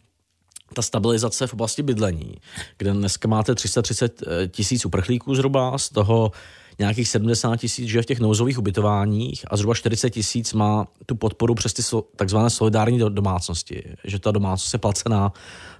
ta 0.74 0.82
stabilizace 0.82 1.46
v 1.46 1.52
oblasti 1.52 1.82
bydlení, 1.82 2.34
kde 2.78 2.92
dneska 2.92 3.28
máte 3.28 3.54
330 3.54 4.22
eh, 4.22 4.48
tisíc 4.48 4.86
uprchlíků 4.86 5.34
zhruba, 5.34 5.78
z 5.78 5.88
toho 5.88 6.32
nějakých 6.80 7.08
70 7.08 7.56
tisíc 7.56 7.88
žije 7.88 8.02
v 8.02 8.06
těch 8.06 8.20
nouzových 8.20 8.58
ubytováních 8.58 9.44
a 9.50 9.56
zhruba 9.56 9.74
40 9.74 10.10
tisíc 10.10 10.52
má 10.52 10.86
tu 11.06 11.14
podporu 11.14 11.54
přes 11.54 11.72
ty 11.72 11.82
takzvané 12.16 12.50
solidární 12.50 12.98
domácnosti, 12.98 13.82
že 14.04 14.18
ta 14.18 14.30
domácnost 14.30 14.72
je 14.72 14.78
placená 14.78 15.32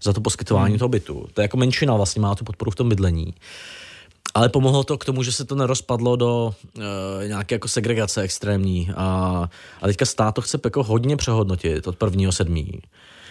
za 0.03 0.13
to 0.13 0.21
poskytování 0.21 0.73
hmm. 0.73 0.79
toho 0.79 0.89
bytu. 0.89 1.27
To 1.35 1.41
je 1.41 1.43
jako 1.43 1.57
menšina 1.57 1.97
vlastně 1.97 2.23
má 2.23 2.35
tu 2.35 2.45
podporu 2.45 2.71
v 2.71 2.75
tom 2.75 2.89
bydlení. 2.89 3.35
Ale 4.35 4.49
pomohlo 4.49 4.85
to 4.85 4.99
k 4.99 5.05
tomu, 5.05 5.23
že 5.23 5.33
se 5.33 5.45
to 5.45 5.55
nerozpadlo 5.55 6.17
do 6.17 6.55
uh, 6.77 6.83
nějaké 7.27 7.55
jako 7.55 7.69
segregace 7.69 8.21
extrémní. 8.21 8.91
A, 8.97 9.49
a 9.83 9.87
teďka 9.87 10.05
stát 10.05 10.35
to 10.35 10.41
chce 10.41 10.61
jako 10.65 10.83
hodně 10.83 11.17
přehodnotit 11.17 11.87
od 11.87 11.97
prvního 11.97 12.33
sedmí. 12.33 12.81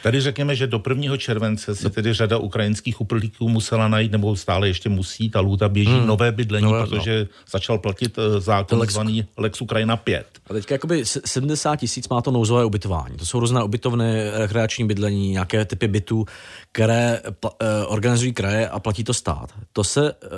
Tady 0.04 0.22
řekněme, 0.22 0.56
že 0.56 0.68
do 0.68 0.82
1. 0.90 1.18
července 1.18 1.76
se 1.76 1.90
tedy 1.90 2.14
řada 2.14 2.38
ukrajinských 2.38 3.02
uprchlíků 3.02 3.50
musela 3.50 3.88
najít, 3.88 4.12
nebo 4.12 4.36
stále 4.36 4.68
ještě 4.68 4.90
musí, 4.90 5.30
ta 5.30 5.40
lůta 5.40 5.70
běží 5.70 5.92
hmm. 5.92 6.08
nové 6.08 6.32
bydlení, 6.32 6.64
nové, 6.64 6.88
protože 6.88 7.20
no. 7.20 7.28
začal 7.52 7.78
platit 7.78 8.18
eh, 8.18 8.40
zákon 8.40 8.80
Lex, 8.80 8.94
zvaný 8.94 9.26
Lex 9.38 9.62
Ukrajina 9.62 9.98
5. 9.98 10.28
A 10.50 10.54
teďka 10.54 10.76
jakoby 10.76 11.06
70 11.06 11.76
tisíc 11.76 12.10
má 12.10 12.22
to 12.22 12.32
nouzové 12.32 12.66
ubytování. 12.66 13.18
To 13.18 13.26
jsou 13.26 13.40
různé 13.40 13.64
ubytovny, 13.64 14.30
rekreační 14.34 14.88
bydlení, 14.88 15.32
nějaké 15.32 15.66
typy 15.66 15.88
bytů, 15.88 16.26
které 16.72 17.22
uh, 17.24 17.50
organizují 17.88 18.34
kraje 18.34 18.70
a 18.70 18.80
platí 18.80 19.04
to 19.04 19.14
stát. 19.14 19.50
To 19.74 19.84
se 19.84 20.14
uh, 20.14 20.30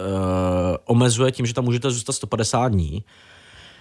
omezuje 0.86 1.32
tím, 1.32 1.46
že 1.46 1.54
tam 1.54 1.64
můžete 1.64 1.92
zůstat 1.92 2.14
150 2.14 2.68
dní, 2.68 3.04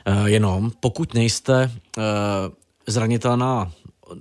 uh, 0.08 0.26
jenom 0.26 0.70
pokud 0.80 1.14
nejste 1.14 1.70
uh, 1.96 2.02
zranitelná 2.86 3.72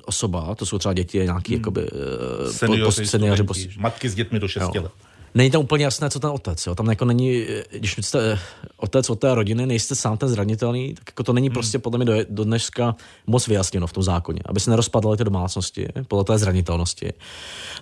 osoba, 0.05 0.55
to 0.55 0.65
jsou 0.65 0.77
třeba 0.77 0.93
děti, 0.93 1.17
nějaký 1.17 1.53
hmm. 1.53 1.59
jakoby, 1.59 1.81
eh, 1.81 2.53
seniori, 2.53 3.07
seniori 3.07 3.43
post... 3.43 3.67
matky 3.77 4.09
s 4.09 4.15
dětmi 4.15 4.39
do 4.39 4.47
6 4.47 4.63
let. 4.75 4.91
Není 5.35 5.51
tam 5.51 5.61
úplně 5.61 5.83
jasné, 5.83 6.09
co 6.09 6.19
ten 6.19 6.29
otec. 6.29 6.67
Jo. 6.67 6.75
Tam 6.75 6.89
jako 6.89 7.05
není, 7.05 7.45
když 7.71 7.95
jste 8.01 8.39
otec 8.77 9.09
od 9.09 9.19
té 9.19 9.35
rodiny, 9.35 9.65
nejste 9.65 9.95
sám 9.95 10.17
ten 10.17 10.29
zranitelný, 10.29 10.93
tak 10.93 11.03
jako 11.07 11.23
to 11.23 11.33
není 11.33 11.47
hmm. 11.47 11.53
prostě 11.53 11.79
podle 11.79 11.97
mě 11.97 12.05
do, 12.05 12.13
do 12.29 12.43
dneška 12.43 12.95
moc 13.27 13.47
vyjasněno 13.47 13.87
v 13.87 13.93
tom 13.93 14.03
zákoně, 14.03 14.39
aby 14.45 14.59
se 14.59 14.69
nerozpadaly 14.69 15.17
ty 15.17 15.23
domácnosti 15.23 15.87
podle 16.07 16.23
té 16.23 16.37
zranitelnosti. 16.37 17.13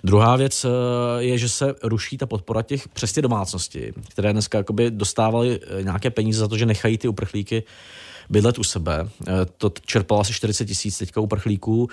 Druhá 0.04 0.36
věc 0.36 0.64
eh, 0.64 0.68
je, 1.18 1.38
že 1.38 1.48
se 1.48 1.74
ruší 1.82 2.18
ta 2.18 2.26
podpora 2.26 2.62
těch 2.62 2.88
přes 2.88 3.12
ty 3.12 3.22
domácnosti, 3.22 3.92
které 4.08 4.32
dneska 4.32 4.64
dostávaly 4.90 5.60
eh, 5.62 5.82
nějaké 5.82 6.10
peníze 6.10 6.40
za 6.40 6.48
to, 6.48 6.56
že 6.56 6.66
nechají 6.66 6.98
ty 6.98 7.08
uprchlíky 7.08 7.62
bydlet 8.30 8.58
u 8.58 8.64
sebe. 8.64 9.08
Eh, 9.28 9.32
to 9.56 9.72
čerpalo 9.86 10.20
asi 10.20 10.32
40 10.32 10.64
tisíc 10.64 10.98
teďka 10.98 11.20
uprchlíků. 11.20 11.88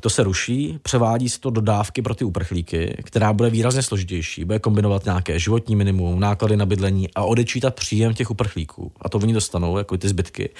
To 0.00 0.10
se 0.10 0.22
ruší, 0.22 0.78
převádí 0.82 1.28
se 1.28 1.40
to 1.40 1.50
do 1.50 1.60
dávky 1.60 2.02
pro 2.02 2.14
ty 2.14 2.24
uprchlíky, 2.24 2.96
která 3.04 3.32
bude 3.32 3.50
výrazně 3.50 3.82
složitější. 3.82 4.44
Bude 4.44 4.58
kombinovat 4.58 5.04
nějaké 5.04 5.38
životní 5.38 5.76
minimum, 5.76 6.20
náklady 6.20 6.56
na 6.56 6.66
bydlení 6.66 7.08
a 7.14 7.22
odečítat 7.22 7.74
příjem 7.74 8.14
těch 8.14 8.30
uprchlíků. 8.30 8.92
A 9.00 9.08
to 9.08 9.18
oni 9.18 9.32
dostanou, 9.32 9.78
jako 9.78 9.96
ty 9.96 10.08
zbytky. 10.08 10.50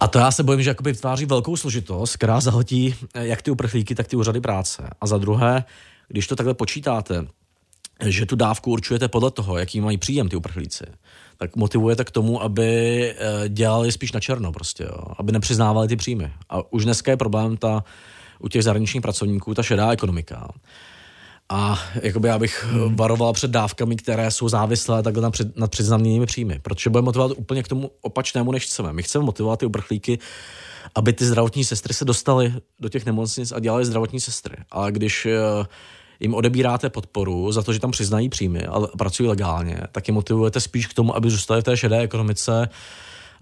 A 0.00 0.08
to 0.08 0.18
já 0.18 0.30
se 0.30 0.42
bojím, 0.42 0.62
že 0.62 0.70
jakoby 0.70 0.92
vytváří 0.92 1.26
velkou 1.26 1.56
složitost, 1.56 2.16
která 2.16 2.40
zahltí 2.40 2.94
eh, 3.14 3.26
jak 3.26 3.42
ty 3.42 3.50
uprchlíky, 3.50 3.94
tak 3.94 4.06
ty 4.06 4.16
úřady 4.16 4.40
práce. 4.40 4.90
A 5.00 5.06
za 5.06 5.18
druhé, 5.18 5.64
když 6.08 6.26
to 6.26 6.36
takhle 6.36 6.54
počítáte, 6.54 7.26
že 8.06 8.26
tu 8.26 8.36
dávku 8.36 8.70
určujete 8.70 9.08
podle 9.08 9.30
toho, 9.30 9.58
jaký 9.58 9.80
mají 9.80 9.98
příjem 9.98 10.28
ty 10.28 10.36
uprchlíci, 10.36 10.84
tak 11.38 11.56
motivujete 11.56 12.04
k 12.04 12.10
tomu, 12.10 12.42
aby 12.42 12.70
eh, 13.10 13.48
dělali 13.48 13.92
spíš 13.92 14.12
na 14.12 14.20
černo 14.20 14.52
prostě, 14.52 14.84
jo. 14.84 15.04
aby 15.18 15.32
nepřiznávali 15.32 15.88
ty 15.88 15.96
příjmy. 15.96 16.32
A 16.48 16.72
už 16.72 16.84
dneska 16.84 17.10
je 17.10 17.16
problém 17.16 17.56
ta, 17.56 17.84
u 18.38 18.48
těch 18.48 18.64
zahraničních 18.64 19.02
pracovníků 19.02 19.54
ta 19.54 19.62
šedá 19.62 19.92
ekonomika. 19.92 20.48
A 21.48 21.78
jakoby 22.02 22.28
já 22.28 22.38
bych 22.38 22.64
hmm. 22.64 22.96
varoval 22.96 23.32
před 23.32 23.50
dávkami, 23.50 23.96
které 23.96 24.30
jsou 24.30 24.48
závislé 24.48 25.02
takhle 25.02 25.22
na 25.22 25.30
před, 25.30 25.56
nad 25.56 25.70
přiznanými 25.70 26.26
příjmy, 26.26 26.58
protože 26.62 26.90
budeme 26.90 27.04
motivovat 27.04 27.36
úplně 27.36 27.62
k 27.62 27.68
tomu 27.68 27.90
opačnému, 28.00 28.52
než 28.52 28.64
chceme. 28.64 28.92
My 28.92 29.02
chceme 29.02 29.24
motivovat 29.24 29.58
ty 29.58 29.66
uprchlíky, 29.66 30.18
aby 30.94 31.12
ty 31.12 31.24
zdravotní 31.24 31.64
sestry 31.64 31.94
se 31.94 32.04
dostaly 32.04 32.54
do 32.80 32.88
těch 32.88 33.06
nemocnic 33.06 33.52
a 33.52 33.60
dělali 33.60 33.84
zdravotní 33.84 34.20
sestry. 34.20 34.56
Ale 34.70 34.92
když 34.92 35.26
uh, 35.26 35.66
jim 36.20 36.34
odebíráte 36.34 36.90
podporu 36.90 37.52
za 37.52 37.62
to, 37.62 37.72
že 37.72 37.80
tam 37.80 37.90
přiznají 37.90 38.28
příjmy 38.28 38.66
a 38.66 38.80
pracují 38.80 39.28
legálně, 39.28 39.80
tak 39.92 40.08
je 40.08 40.14
motivujete 40.14 40.60
spíš 40.60 40.86
k 40.86 40.94
tomu, 40.94 41.16
aby 41.16 41.30
zůstali 41.30 41.60
v 41.60 41.64
té 41.64 41.76
šedé 41.76 41.98
ekonomice 41.98 42.68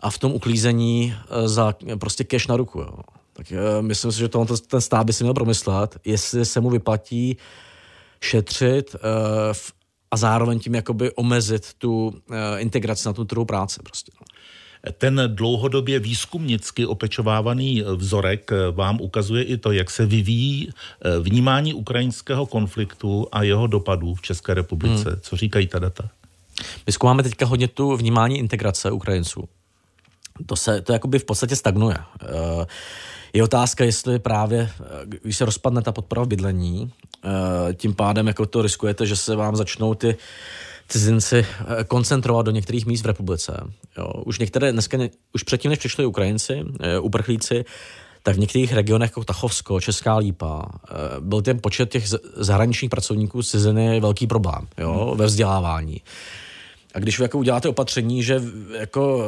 a 0.01 0.11
v 0.11 0.19
tom 0.19 0.33
uklízení 0.33 1.15
eh, 1.15 1.49
za 1.49 1.75
prostě 1.99 2.25
cash 2.25 2.47
na 2.47 2.57
ruku. 2.57 2.79
Jo. 2.79 2.99
Tak 3.33 3.53
eh, 3.53 3.83
myslím 3.83 4.13
si, 4.13 4.19
že 4.19 4.29
to, 4.29 4.47
ten 4.69 4.81
stát 4.81 5.07
by 5.07 5.13
si 5.13 5.25
měl 5.25 5.35
promyslet, 5.35 5.97
jestli 6.05 6.45
se 6.45 6.61
mu 6.61 6.71
vyplatí 6.71 7.37
šetřit 8.21 8.95
uh, 8.95 9.01
a 10.11 10.17
zároveň 10.17 10.59
tím 10.59 10.75
jakoby 10.75 11.13
omezit 11.13 11.75
tu 11.79 12.15
integraci 12.59 13.09
na 13.09 13.13
tu 13.13 13.25
trhu 13.25 13.45
práce. 13.45 13.81
Prostě. 13.83 14.13
Ten 14.99 15.23
dlouhodobě 15.27 15.99
výzkumnicky 15.99 16.87
opečovávaný 16.87 17.85
vzorek 17.97 18.51
vám 18.71 19.01
ukazuje 19.01 19.43
i 19.43 19.57
to, 19.57 19.73
jak 19.73 19.91
se 19.91 20.07
vyvíjí 20.07 20.69
eh, 20.71 21.19
vnímání 21.19 21.75
ukrajinského 21.75 22.47
konfliktu 22.47 23.27
a 23.33 23.43
jeho 23.43 23.67
dopadů 23.67 24.15
v 24.15 24.23
České 24.23 24.55
republice. 24.55 25.11
Hmm. 25.11 25.21
Co 25.21 25.37
říkají 25.37 25.67
ta 25.67 25.79
data? 25.79 26.09
My 26.87 26.93
zkoumáme 26.93 27.23
teďka 27.23 27.47
hodně 27.47 27.69
tu 27.69 27.97
vnímání 27.97 28.39
integrace 28.39 28.91
Ukrajinců. 28.91 29.49
To 30.47 30.57
se 30.57 30.83
to 30.83 30.93
jakoby 30.93 31.19
v 31.19 31.25
podstatě 31.25 31.57
stagnuje. 31.57 31.97
Eh, 32.23 32.67
je 33.33 33.43
otázka, 33.43 33.85
jestli 33.85 34.19
právě, 34.19 34.71
eh, 34.81 34.85
když 35.05 35.37
se 35.37 35.45
rozpadne 35.45 35.83
ta 35.83 35.93
podpora 35.93 36.23
v 36.23 36.29
bydlení, 36.29 36.93
tím 37.75 37.95
pádem 37.95 38.27
jako 38.27 38.47
to 38.47 38.63
riskujete, 38.63 39.07
že 39.07 39.17
se 39.17 39.37
vám 39.37 39.57
začnou 39.57 39.95
ty 39.95 40.17
cizinci 40.89 41.47
eh, 41.47 41.85
koncentrovat 41.85 42.47
do 42.47 42.53
některých 42.53 42.87
míst 42.87 43.03
v 43.03 43.07
republice. 43.07 43.71
Jo. 43.99 44.09
Už 44.27 44.39
některé, 44.39 44.73
dneska, 44.73 44.99
už 45.35 45.43
předtím, 45.43 45.69
než 45.69 45.79
přišli 45.79 46.07
Ukrajinci, 46.07 46.65
eh, 46.81 46.99
uprchlíci, 46.99 47.65
tak 48.23 48.37
v 48.37 48.39
některých 48.39 48.73
regionech 48.73 49.11
jako 49.11 49.25
Tachovsko, 49.25 49.81
Česká 49.81 50.17
Lípa, 50.17 50.69
eh, 50.69 50.95
byl 51.21 51.43
ten 51.43 51.59
počet 51.61 51.91
těch 51.91 52.09
zahraničních 52.37 52.91
pracovníků 52.91 53.43
ciziny 53.43 54.01
velký 54.01 54.27
problém 54.27 54.67
jo, 54.79 55.15
ve 55.19 55.27
vzdělávání. 55.27 56.03
A 56.95 56.99
když 56.99 57.19
jako 57.19 57.39
uděláte 57.39 57.69
opatření, 57.69 58.23
že 58.23 58.43
jako 58.79 59.23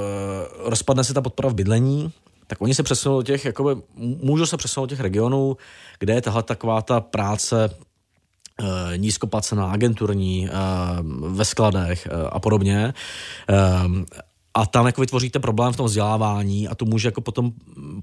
rozpadne 0.59 1.05
se 1.05 1.15
ta 1.15 1.21
podpora 1.21 1.49
v 1.49 1.55
bydlení, 1.55 2.13
tak 2.49 2.61
oni 2.61 2.75
se 2.75 2.83
přesunou 2.83 3.17
do 3.17 3.23
těch, 3.23 3.45
jako, 3.45 3.83
můžou 3.97 4.47
se 4.47 4.57
přesunout 4.57 4.87
do 4.87 4.91
těch 4.91 5.01
regionů, 5.01 5.57
kde 5.99 6.15
je 6.15 6.23
tahle 6.23 6.43
taková 6.43 6.83
ta 6.83 7.01
práce 7.01 7.71
nízkoplacená 8.97 9.71
agenturní 9.71 10.49
eh, 10.49 10.53
ve 11.29 11.45
skladech 11.45 12.09
eh, 12.11 12.29
a 12.33 12.41
podobně. 12.41 12.95
A 14.55 14.67
tam 14.67 14.87
jako 14.87 15.01
vytvoříte 15.01 15.39
problém 15.39 15.73
v 15.73 15.77
tom 15.77 15.87
vzdělávání 15.87 16.69
a 16.69 16.75
to 16.75 16.85
může 16.85 17.09
jako 17.09 17.21
potom 17.21 17.53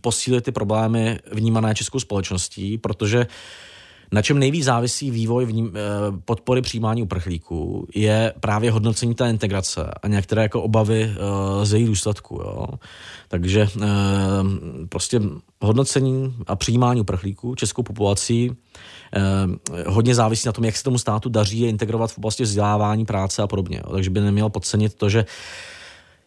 posílit 0.02 0.44
ty 0.44 0.52
problémy 0.52 1.20
vnímané 1.32 1.76
českou 1.76 2.00
společností, 2.00 2.78
protože 2.78 3.28
na 4.16 4.22
čem 4.22 4.40
nejvíc 4.40 4.66
závisí 4.66 5.12
vývoj 5.12 5.46
vním, 5.46 5.74
podpory 6.26 6.62
přijímání 6.62 7.04
uprchlíků 7.04 7.88
je 7.96 8.34
právě 8.40 8.72
hodnocení 8.72 9.16
té 9.16 9.30
integrace 9.30 9.92
a 10.04 10.08
některé 10.08 10.42
jako 10.42 10.62
obavy 10.62 11.12
z 11.64 11.74
její 11.74 11.86
důsledku. 11.86 12.36
Jo. 12.36 12.68
Takže 13.28 13.68
prostě 14.90 15.22
hodnocení 15.62 16.36
a 16.48 16.56
přijímání 16.56 17.02
uprchlíků 17.02 17.56
českou 17.56 17.84
populací 17.84 18.56
Eh, 19.16 19.84
hodně 19.88 20.16
závisí 20.16 20.48
na 20.48 20.52
tom, 20.52 20.64
jak 20.64 20.78
se 20.78 20.84
tomu 20.84 20.98
státu 20.98 21.30
daří 21.30 21.60
je 21.60 21.70
integrovat 21.70 22.12
v 22.12 22.18
oblasti 22.18 22.44
vzdělávání, 22.44 23.06
práce 23.06 23.42
a 23.42 23.48
podobně. 23.48 23.82
Takže 23.92 24.10
by 24.10 24.20
neměl 24.20 24.50
podcenit 24.50 24.94
to, 24.94 25.10
že 25.10 25.26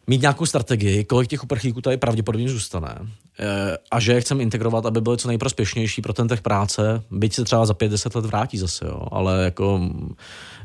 mít 0.09 0.23
nějakou 0.23 0.47
strategii, 0.47 1.05
kolik 1.05 1.29
těch 1.29 1.45
uprchlíků 1.45 1.81
tady 1.81 1.97
pravděpodobně 1.97 2.49
zůstane 2.49 2.95
eh, 3.41 3.79
a 3.91 4.01
že 4.01 4.13
je 4.13 4.21
chceme 4.21 4.43
integrovat, 4.43 4.87
aby 4.87 5.01
byly 5.01 5.17
co 5.17 5.29
nejprospěšnější 5.29 6.03
pro 6.03 6.13
ten 6.13 6.29
trh 6.29 6.41
práce, 6.41 7.03
byť 7.11 7.35
se 7.35 7.45
třeba 7.45 7.67
za 7.67 7.75
50 7.75 8.15
let 8.15 8.25
vrátí 8.25 8.59
zase, 8.59 8.85
jo. 8.85 9.03
ale 9.11 9.45
jako, 9.45 9.81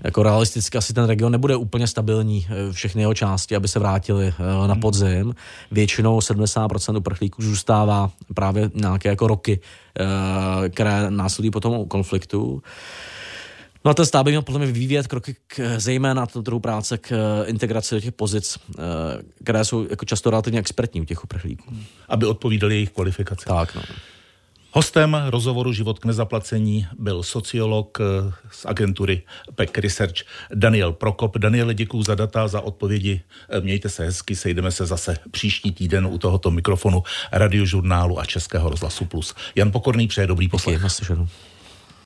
jako 0.04 0.24
realisticky 0.24 0.78
asi 0.78 0.94
ten 0.94 1.06
region 1.06 1.32
nebude 1.32 1.56
úplně 1.56 1.88
stabilní 1.88 2.48
eh, 2.50 2.74
všechny 2.74 3.02
jeho 3.02 3.14
části, 3.14 3.56
aby 3.56 3.68
se 3.68 3.80
vrátili 3.80 4.34
na 4.40 4.74
hmm. 4.74 4.82
podzim. 4.82 5.36
Většinou 5.72 6.20
70% 6.20 6.98
uprchlíků 6.98 7.42
zůstává 7.42 8.12
právě 8.34 8.72
nějaké 8.74 9.10
jako 9.10 9.28
roky, 9.28 9.60
eh, 10.00 10.70
které 10.70 11.12
následují 11.12 11.52
potom 11.52 11.86
konfliktu. 11.86 12.62
No 13.86 13.92
a 13.92 13.94
ten 13.94 14.06
stát 14.06 14.24
by 14.24 14.32
měl 14.32 14.42
podle 14.42 14.60
mě 14.60 14.72
vyvíjet 14.72 15.08
kroky 15.08 15.36
k, 15.48 15.80
zejména 15.80 16.14
na 16.14 16.26
trhu 16.26 16.60
práce 16.60 16.98
k 16.98 17.12
eh, 17.12 17.50
integraci 17.50 17.96
do 17.96 18.02
těch 18.02 18.12
pozic, 18.12 18.58
eh, 18.58 18.82
které 19.44 19.66
jsou 19.66 19.88
jako 19.90 20.06
často 20.06 20.30
relativně 20.30 20.60
expertní 20.60 21.02
u 21.02 21.06
těch 21.06 21.24
uprchlíků. 21.24 21.74
Aby 22.10 22.26
odpovídali 22.26 22.74
jejich 22.76 22.92
kvalifikaci. 22.92 23.46
Tak, 23.46 23.76
no. 23.76 23.82
Hostem 24.72 25.18
rozhovoru 25.30 25.74
Život 25.74 26.00
k 26.00 26.06
nezaplacení 26.06 26.88
byl 27.00 27.24
sociolog 27.24 27.98
eh, 28.02 28.34
z 28.52 28.66
agentury 28.66 29.22
PEC 29.56 29.70
Research 29.78 30.16
Daniel 30.54 30.94
Prokop. 30.94 31.38
Daniel, 31.38 31.74
děkuji 31.74 32.04
za 32.04 32.16
data, 32.16 32.48
za 32.48 32.62
odpovědi. 32.62 33.22
Mějte 33.60 33.90
se 33.90 34.06
hezky, 34.06 34.36
sejdeme 34.36 34.72
se 34.72 34.86
zase 34.86 35.18
příští 35.32 35.72
týden 35.72 36.06
u 36.06 36.18
tohoto 36.18 36.52
mikrofonu 36.52 37.04
radiožurnálu 37.32 38.20
a 38.20 38.26
Českého 38.26 38.70
rozhlasu 38.70 39.06
Plus. 39.06 39.36
Jan 39.56 39.72
Pokorný 39.72 40.08
přeje 40.08 40.28
dobrý 40.28 40.48
poslech. 40.48 40.82